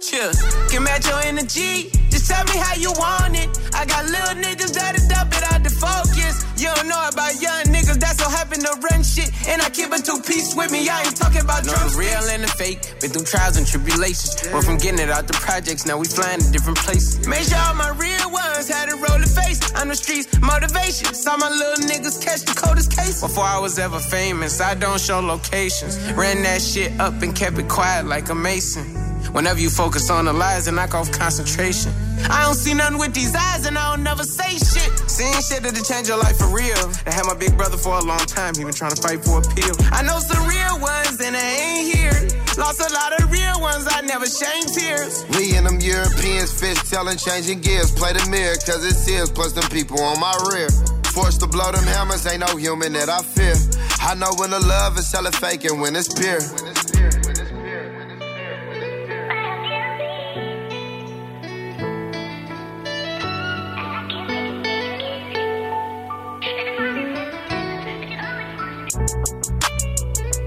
[0.00, 0.32] Chill,
[0.72, 1.92] can match your energy.
[2.08, 3.52] Just tell me how you want it.
[3.76, 6.40] I got little niggas that'll dump it out the focus.
[6.56, 9.28] You don't know about young niggas that so happen to run shit.
[9.46, 10.88] And I keep it two piece with me.
[10.88, 12.80] I ain't talking about Know the real and the fake.
[13.00, 14.40] Been through trials and tribulations.
[14.48, 17.20] Went from getting it out the projects, now we flying to different places.
[17.28, 19.60] Make sure all my real ones had a roll of face.
[19.76, 21.12] On the streets, motivation.
[21.12, 23.20] Saw my little niggas catch the coldest case.
[23.20, 26.00] Before I was ever famous, I don't show locations.
[26.16, 29.09] Ran that shit up and kept it quiet like a mason.
[29.32, 31.92] Whenever you focus on the lies and knock off concentration.
[32.28, 34.90] I don't see nothing with these eyes and I don't never say shit.
[35.08, 36.82] Seeing shit that'll change your life for real.
[37.06, 39.38] I had my big brother for a long time, he been trying to fight for
[39.38, 39.74] a pill.
[39.92, 42.40] I know some real ones and I ain't here.
[42.58, 45.24] Lost a lot of real ones, I never shame tears.
[45.36, 47.92] We and them Europeans fish telling, changing gears.
[47.92, 50.68] Play the mirror, cause it's tears, plus them people on my rear.
[51.14, 53.54] Forced to blow them hammers, ain't no human that I fear.
[54.02, 56.40] I know when the love is selling fake and when it's pure.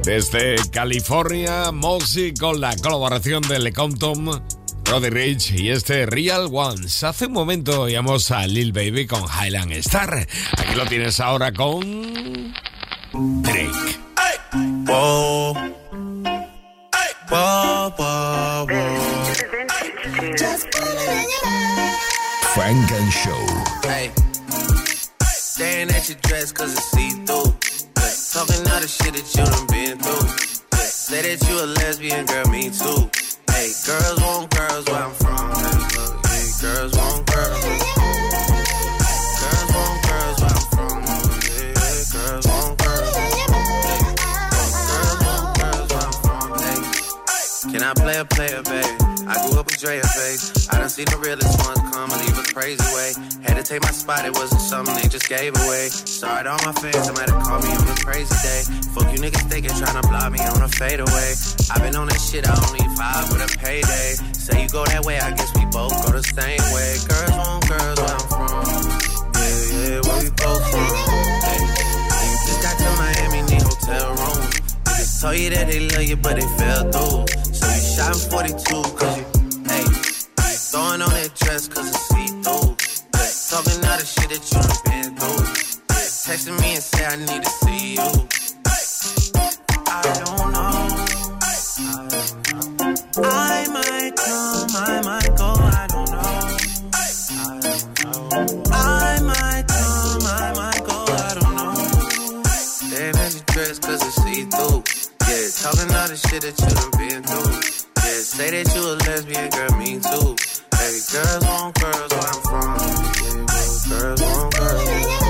[0.04, 4.44] Desde California, Moxie con la colaboración de LeCompton,
[4.84, 7.04] Roddy Rich y este Real Ones.
[7.06, 10.28] Hace un momento íbamos a Lil Baby con Highland Star.
[10.58, 12.54] Aquí lo tienes ahora con
[13.14, 13.72] Drake.
[14.88, 15.54] Whoa.
[22.54, 23.46] Frank and Show.
[23.84, 24.12] Hey.
[25.24, 27.53] Staring at your dress cause it's.
[28.34, 30.26] Talking all the shit that you done been through.
[30.82, 33.06] Say that you a lesbian, girl, me too.
[33.54, 35.54] Hey, girls want girls where I'm from.
[36.26, 37.62] Hey, girls want girls.
[39.38, 41.06] Girls want girls where I'm from.
[42.10, 43.14] Girls want girls.
[44.90, 46.58] Girls want girls where I'm from.
[46.58, 46.82] Hey,
[47.70, 48.98] can I play a player, baby?
[49.30, 50.72] I grew up Drea face.
[50.72, 53.12] I done seen the realest ones come and leave a crazy way.
[53.44, 55.92] Had to take my spot, it wasn't something they just gave away.
[55.92, 58.64] Sorry to all my fans, I might have called me on a crazy day.
[58.96, 61.36] Fuck you niggas thinking, trying to block me on a fadeaway.
[61.68, 64.16] i been on that shit, I only five with a payday.
[64.32, 66.96] Say you go that way, I guess we both go the same way.
[67.04, 68.64] Girls want girls where I'm from.
[69.36, 70.88] Yeah, yeah, where we both from.
[71.44, 74.48] Hey, you just got to Miami, need hotel room.
[74.88, 77.28] Niggas told you that they love you, but they fell through.
[77.52, 79.33] So you shot 42, cause you,
[80.74, 82.74] throwing on that dress cause it's see-through.
[83.14, 85.46] Yeah, talking all the shit that you done been through.
[86.26, 88.10] Texting me and say I need to see you.
[89.86, 90.74] I don't know.
[93.22, 96.34] I might come, I might go, I don't know.
[98.74, 101.78] I might come, I might go, I don't know.
[102.50, 104.82] It's see-through.
[105.30, 107.62] Yeah, talking all the shit that you done been through.
[108.02, 110.33] Yeah, say that you a lesbian, girl, me too.
[110.84, 111.96] Hey, where I'm from.
[111.96, 112.76] Girls where I'm from.
[113.88, 114.84] Girls on girls.
[114.84, 115.24] Hey, where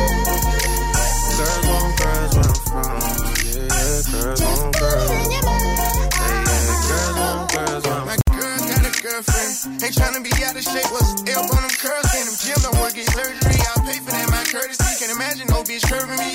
[7.30, 8.02] I'm from.
[8.10, 9.54] My girl got a girlfriend.
[9.80, 10.90] They tryna be outta shape.
[10.90, 12.10] What's ill on them curls?
[12.18, 13.54] And them gym I work, get surgery.
[13.54, 14.30] I pay for that.
[14.32, 15.06] My courtesy.
[15.06, 16.33] Can't imagine no bitch curving me.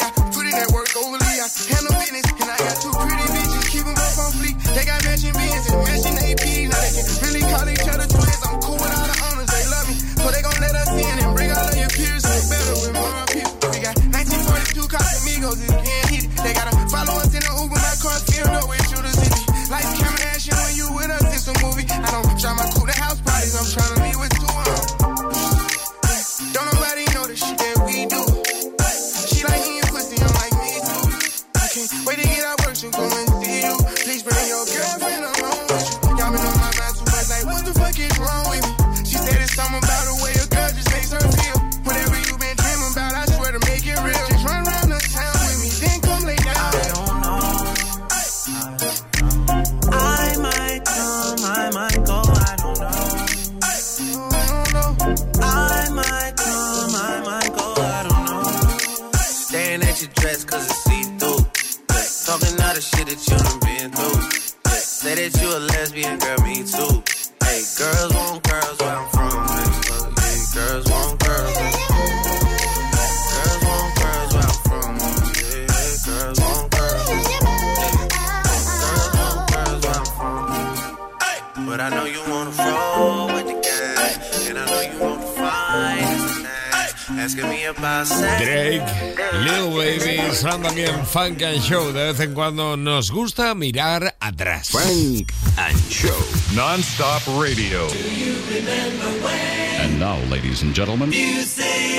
[91.18, 91.92] Funk and Show.
[91.92, 94.68] De vez en cuando nos gusta mirar atrás.
[94.70, 96.14] Funk and Show.
[96.54, 97.88] Non-stop radio.
[97.88, 99.80] Do you remember when?
[99.80, 101.10] And now, ladies and gentlemen.
[101.10, 101.98] Music.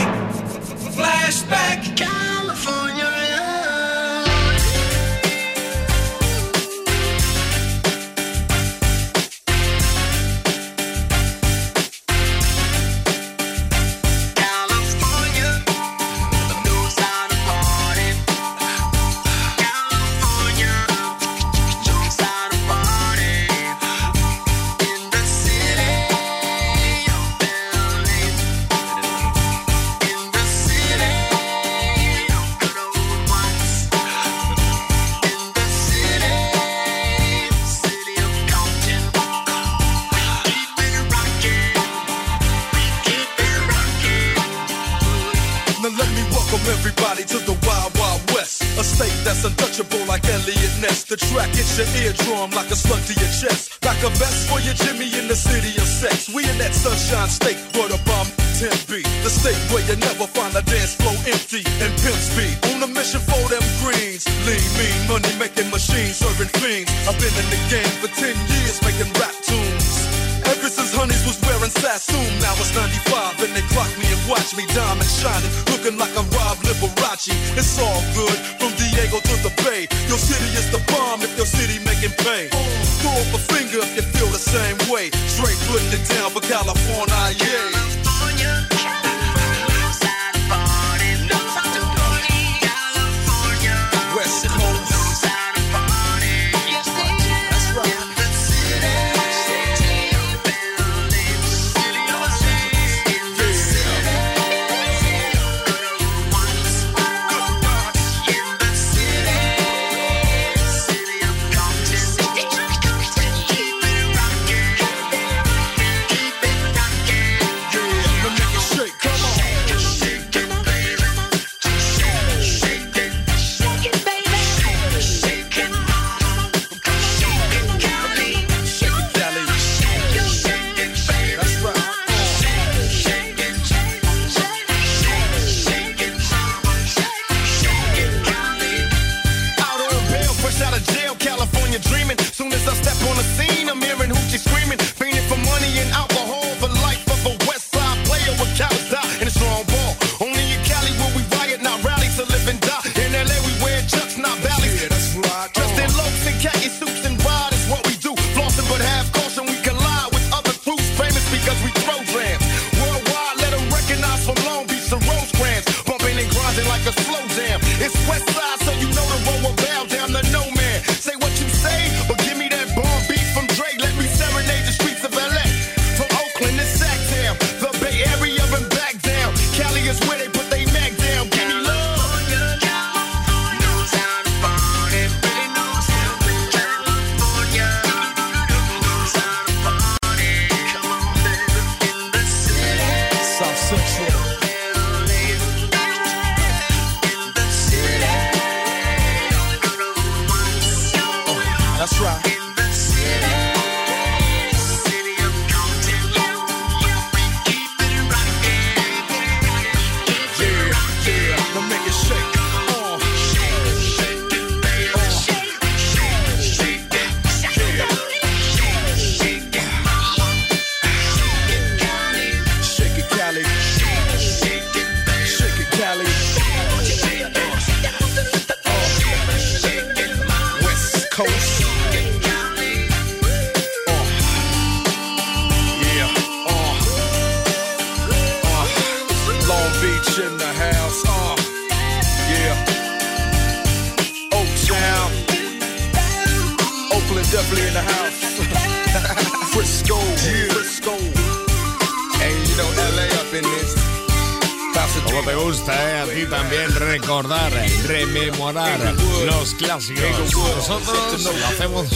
[259.60, 260.36] Clásicos.
[260.36, 261.90] Nosotros lo hacemos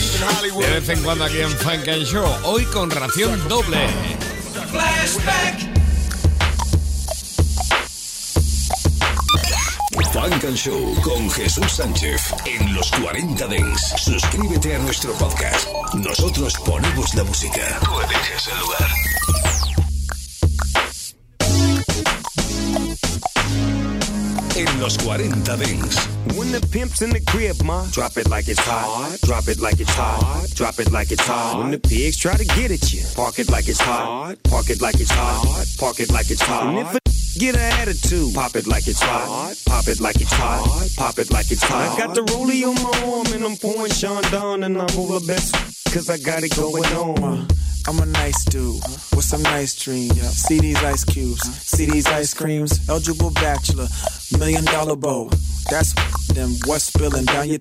[0.58, 2.26] de vez en cuando aquí en Funk and Show.
[2.44, 3.78] Hoy con ración doble.
[10.12, 13.94] Funk and Show con Jesús Sánchez en los 40 Dents.
[13.96, 15.68] Suscríbete a nuestro podcast.
[15.94, 17.80] Nosotros ponemos la música.
[17.82, 18.90] Tú eliges el lugar.
[24.84, 25.96] Los 40 Dance.
[26.36, 29.16] When the pimp's in the crib, ma, drop it like it's hot.
[29.22, 30.46] Drop it like it's hot.
[30.54, 31.58] Drop it like it's hot.
[31.58, 34.36] When the pigs try to get at you, park it like it's hot.
[34.44, 35.64] Park it like it's hot.
[35.78, 36.66] Park it like it's hot.
[36.66, 36.98] And if a
[37.40, 39.56] get an attitude, pop it like it's hot.
[39.64, 40.90] Pop it like it's hot.
[40.98, 41.98] Pop it like it's hot.
[41.98, 45.54] I got the rollie on my arm and I'm pouring Chandon and I'm over best
[45.94, 47.48] cause I got it going on.
[47.86, 48.80] I'm a nice dude
[49.14, 50.18] with some nice dreams.
[50.30, 52.88] See these ice cubes, see these ice creams.
[52.88, 53.86] Eligible bachelor,
[54.38, 55.28] million dollar bow.
[55.70, 55.92] That's
[56.28, 56.50] them.
[56.64, 57.58] What's spilling down your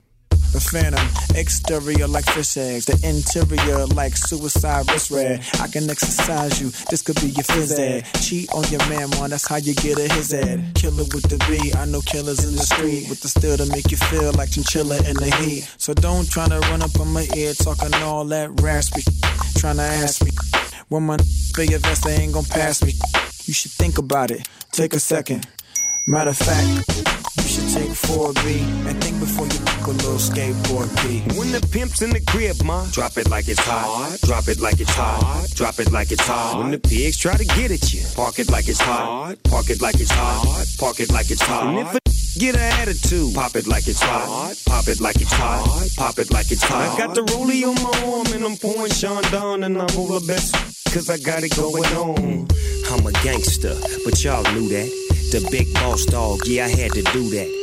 [0.54, 5.44] the phantom, exterior like fish eggs, the interior like suicide wrist red.
[5.60, 8.06] I can exercise you, this could be your phys ed.
[8.22, 10.74] Cheat on your man, man, that's how you get a his ed.
[10.76, 13.90] Killer with the B, I know killers in the street with the steel to make
[13.92, 15.68] you feel like chinchilla in the heat.
[15.78, 19.02] So don't try to run up on my ear talking all that raspy,
[19.58, 20.32] trying to ask me.
[20.90, 22.94] When my for vest, they ain't gonna pass me.
[23.46, 25.48] You should think about it, take a second.
[26.06, 27.23] Matter of fact,
[27.74, 31.26] take 4B and think before you pick a little skateboard P.
[31.38, 34.20] When the pimp's in the crib, ma, drop it like it's hot.
[34.22, 35.48] Drop it like it's hot.
[35.56, 36.60] Drop it like it's hot.
[36.60, 39.38] When the pigs try to get at you, park it like it's hot.
[39.46, 40.66] Park it like it's hot.
[40.78, 41.66] Park it like it's hot.
[41.66, 42.00] And if a
[42.40, 44.54] get an attitude, pop it like it's hot.
[44.68, 45.90] Pop it like it's hot.
[45.98, 46.94] Pop it like it's hot.
[46.94, 50.54] I got the rollie on my arm and I'm pouring Chandon and I'm over best
[50.94, 52.48] cause I got it going on.
[52.92, 54.90] I'm a gangster, but y'all knew that.
[55.32, 57.63] The big boss dog, yeah, I had to do that.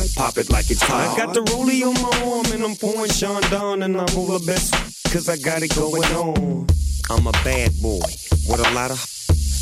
[0.15, 1.13] Pop it like it's hot.
[1.13, 4.43] I got the rollie on my arm and I'm pouring Chandon and I'm all the
[4.45, 4.73] best
[5.11, 6.67] cause I got it going on.
[7.09, 8.01] I'm a bad boy
[8.47, 8.99] with a lot of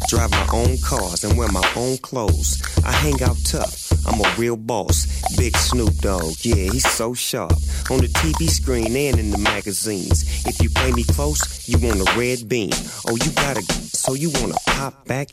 [0.07, 2.61] drive my own cars and wear my own clothes.
[2.85, 3.91] I hang out tough.
[4.07, 5.05] I'm a real boss.
[5.37, 7.53] Big Snoop Dogg, yeah, he's so sharp.
[7.91, 10.45] On the TV screen and in the magazines.
[10.45, 12.71] If you play me close, you want a red beam.
[13.07, 15.29] Oh, you gotta, so you wanna pop back?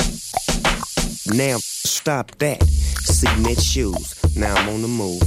[1.27, 2.63] Now stop that.
[2.63, 4.26] Cement shoes.
[4.37, 5.23] Now I'm on the move.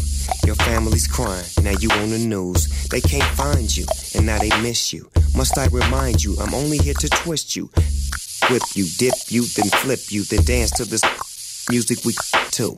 [0.45, 1.45] Your family's crying.
[1.63, 2.67] Now you on the news.
[2.89, 3.85] They can't find you,
[4.15, 5.09] and now they miss you.
[5.35, 6.37] Must I remind you?
[6.39, 7.71] I'm only here to twist you,
[8.51, 11.01] whip you, dip you, then flip you, then dance to this
[11.71, 12.13] music we
[12.51, 12.77] too.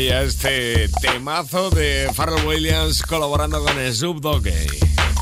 [0.00, 4.46] Maravilla este temazo de Pharrell Williams colaborando con Snoop Dogg.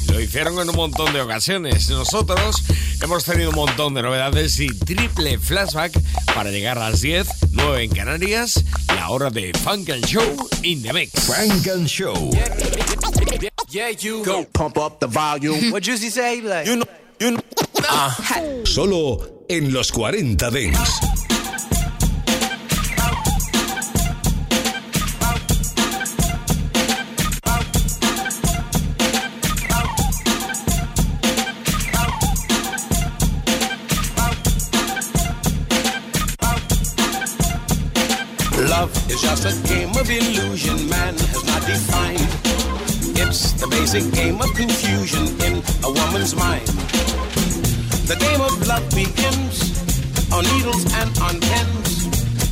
[0.08, 1.88] Lo hicieron en un montón de ocasiones.
[1.88, 2.62] Nosotros
[3.02, 5.98] hemos tenido un montón de novedades y triple flashback
[6.32, 8.62] para llegar a las 10, 9 en Canarias,
[8.94, 11.10] la hora de Funk and Show in the Mix.
[11.26, 12.30] Funk and Show.
[13.70, 15.72] Yeah, you go pump up the volume.
[15.72, 16.40] What say?
[16.40, 16.86] Like, you know,
[17.18, 17.42] you know.
[17.90, 18.64] Uh.
[18.64, 21.17] Solo en los 40 Dents.
[39.20, 42.30] Just a game of illusion man has not defined.
[43.18, 46.66] It's the basic game of confusion in a woman's mind.
[48.06, 49.74] The game of love begins
[50.32, 52.06] on needles and on pens.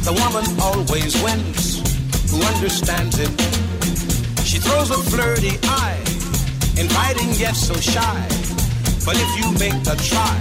[0.04, 1.82] The woman always wins
[2.30, 3.30] who understands it.
[4.42, 6.00] She throws a flirty eye,
[6.78, 8.26] inviting yet so shy.
[9.04, 10.36] But if you make a try,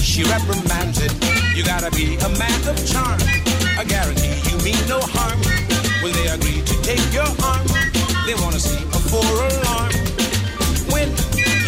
[0.00, 1.41] she reprimands it.
[1.54, 3.20] You gotta be a man of charm.
[3.76, 5.38] I guarantee you mean no harm.
[6.02, 7.66] Will they agree to take your arm?
[8.24, 9.92] They wanna see a four alarm.
[10.88, 11.12] When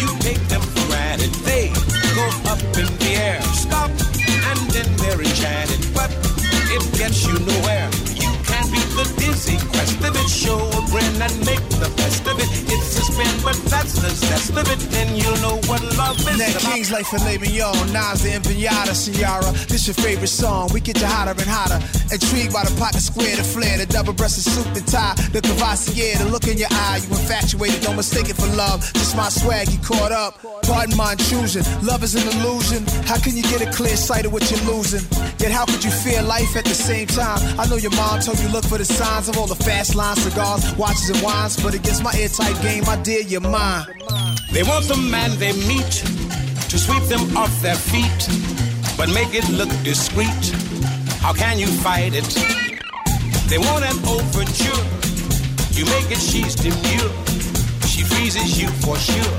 [0.01, 1.69] you take them for granted, they
[2.17, 3.41] go up in the air.
[3.53, 3.91] Stop,
[4.49, 5.81] and then they're enchanted.
[5.93, 6.09] But
[6.73, 7.87] it gets you nowhere.
[8.17, 10.29] You can't beat the dizzy quest of it.
[10.29, 12.49] Show a grin and make the best of it.
[12.65, 14.79] It's a spin, but that's the zest of it.
[14.89, 16.57] Then you'll know what love is Nat.
[16.73, 19.51] King's Life for Le'Veon, Nas the Empanada, Ciara.
[19.69, 20.69] This your favorite song.
[20.73, 21.79] We get you hotter and hotter.
[22.11, 26.17] Intrigued by the pocket square, the flare, the double breasted suit, the tie, the Courvoisier,
[26.17, 27.01] the look in your eye.
[27.03, 28.81] You infatuated, don't mistake it for love.
[28.93, 30.41] Just my swag, you caught up.
[30.63, 31.63] Pardon my intrusion.
[31.83, 32.85] Love is an illusion.
[33.05, 35.03] How can you get a clear sight of what you're losing?
[35.39, 37.39] Yet how could you fear life at the same time?
[37.59, 40.15] I know your mom told you look for the signs of all the fast line
[40.15, 43.87] cigars, watches, and wines, but against my airtight game, I dare your mind.
[44.51, 45.91] They want the man they meet
[46.71, 48.21] to sweep them off their feet,
[48.97, 50.45] but make it look discreet.
[51.19, 52.31] How can you fight it?
[53.49, 54.81] They want an overture.
[55.75, 57.11] You make it, she's demure.
[57.85, 59.35] She freezes you for sure.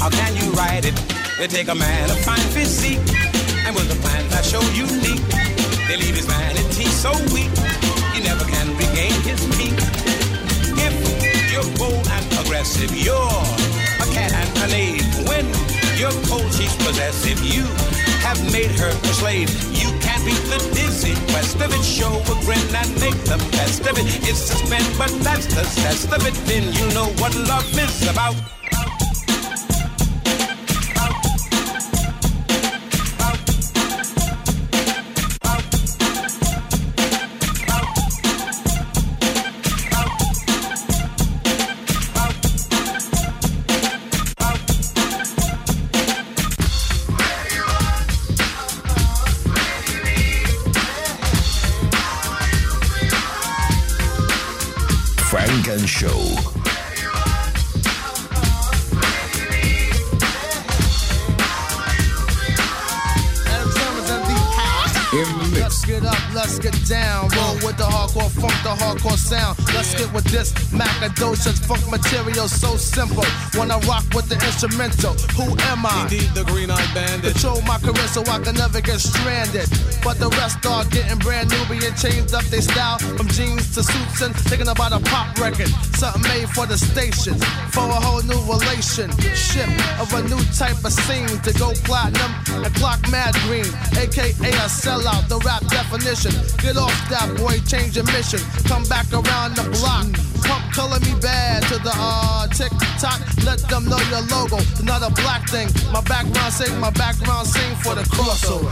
[0.00, 0.96] How can you ride it?
[1.38, 3.04] They take a man of fine physique,
[3.66, 5.22] and with a plan that's so unique,
[5.86, 7.52] they leave his vanity so weak,
[8.14, 9.81] he never can regain his peak.
[11.78, 15.04] Bold and aggressive, you're a cat and a knave.
[15.28, 15.46] When
[15.98, 17.38] you're cold, she's possessive.
[17.42, 17.64] You
[18.22, 19.50] have made her a slave.
[19.72, 21.84] You can't beat the dizzy quest of it.
[21.84, 24.06] Show a grin and make the best of it.
[24.28, 26.34] It's spin, but that's the zest of it.
[26.46, 28.61] Then you know what love is about.
[72.32, 73.24] Material so simple.
[73.58, 76.02] When I rock with the instrumental, who am I?
[76.02, 77.32] Indeed, the green eyed bandit.
[77.32, 79.68] Control my career so I can never get stranded.
[80.02, 83.82] But the rest are getting brand new, being changed up their style from jeans to
[83.82, 85.68] suits and thinking about a pop record.
[85.96, 87.36] Something made for the station,
[87.70, 89.68] for a whole new relationship
[90.00, 92.32] of a new type of scene to go platinum
[92.64, 93.68] and clock mad green,
[94.00, 95.28] aka a sellout.
[95.28, 96.32] The rap definition.
[96.64, 98.40] Get off that boy, change your mission.
[98.64, 100.31] Come back around the block.
[100.42, 103.20] Pump color me bad to the uh tick tock.
[103.44, 104.58] Let them know your logo.
[104.82, 105.68] Not a black thing.
[105.92, 108.70] My background sing, my background sing for the crossover.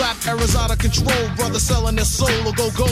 [0.00, 2.84] Rap era's out of control, brother selling their soul or go go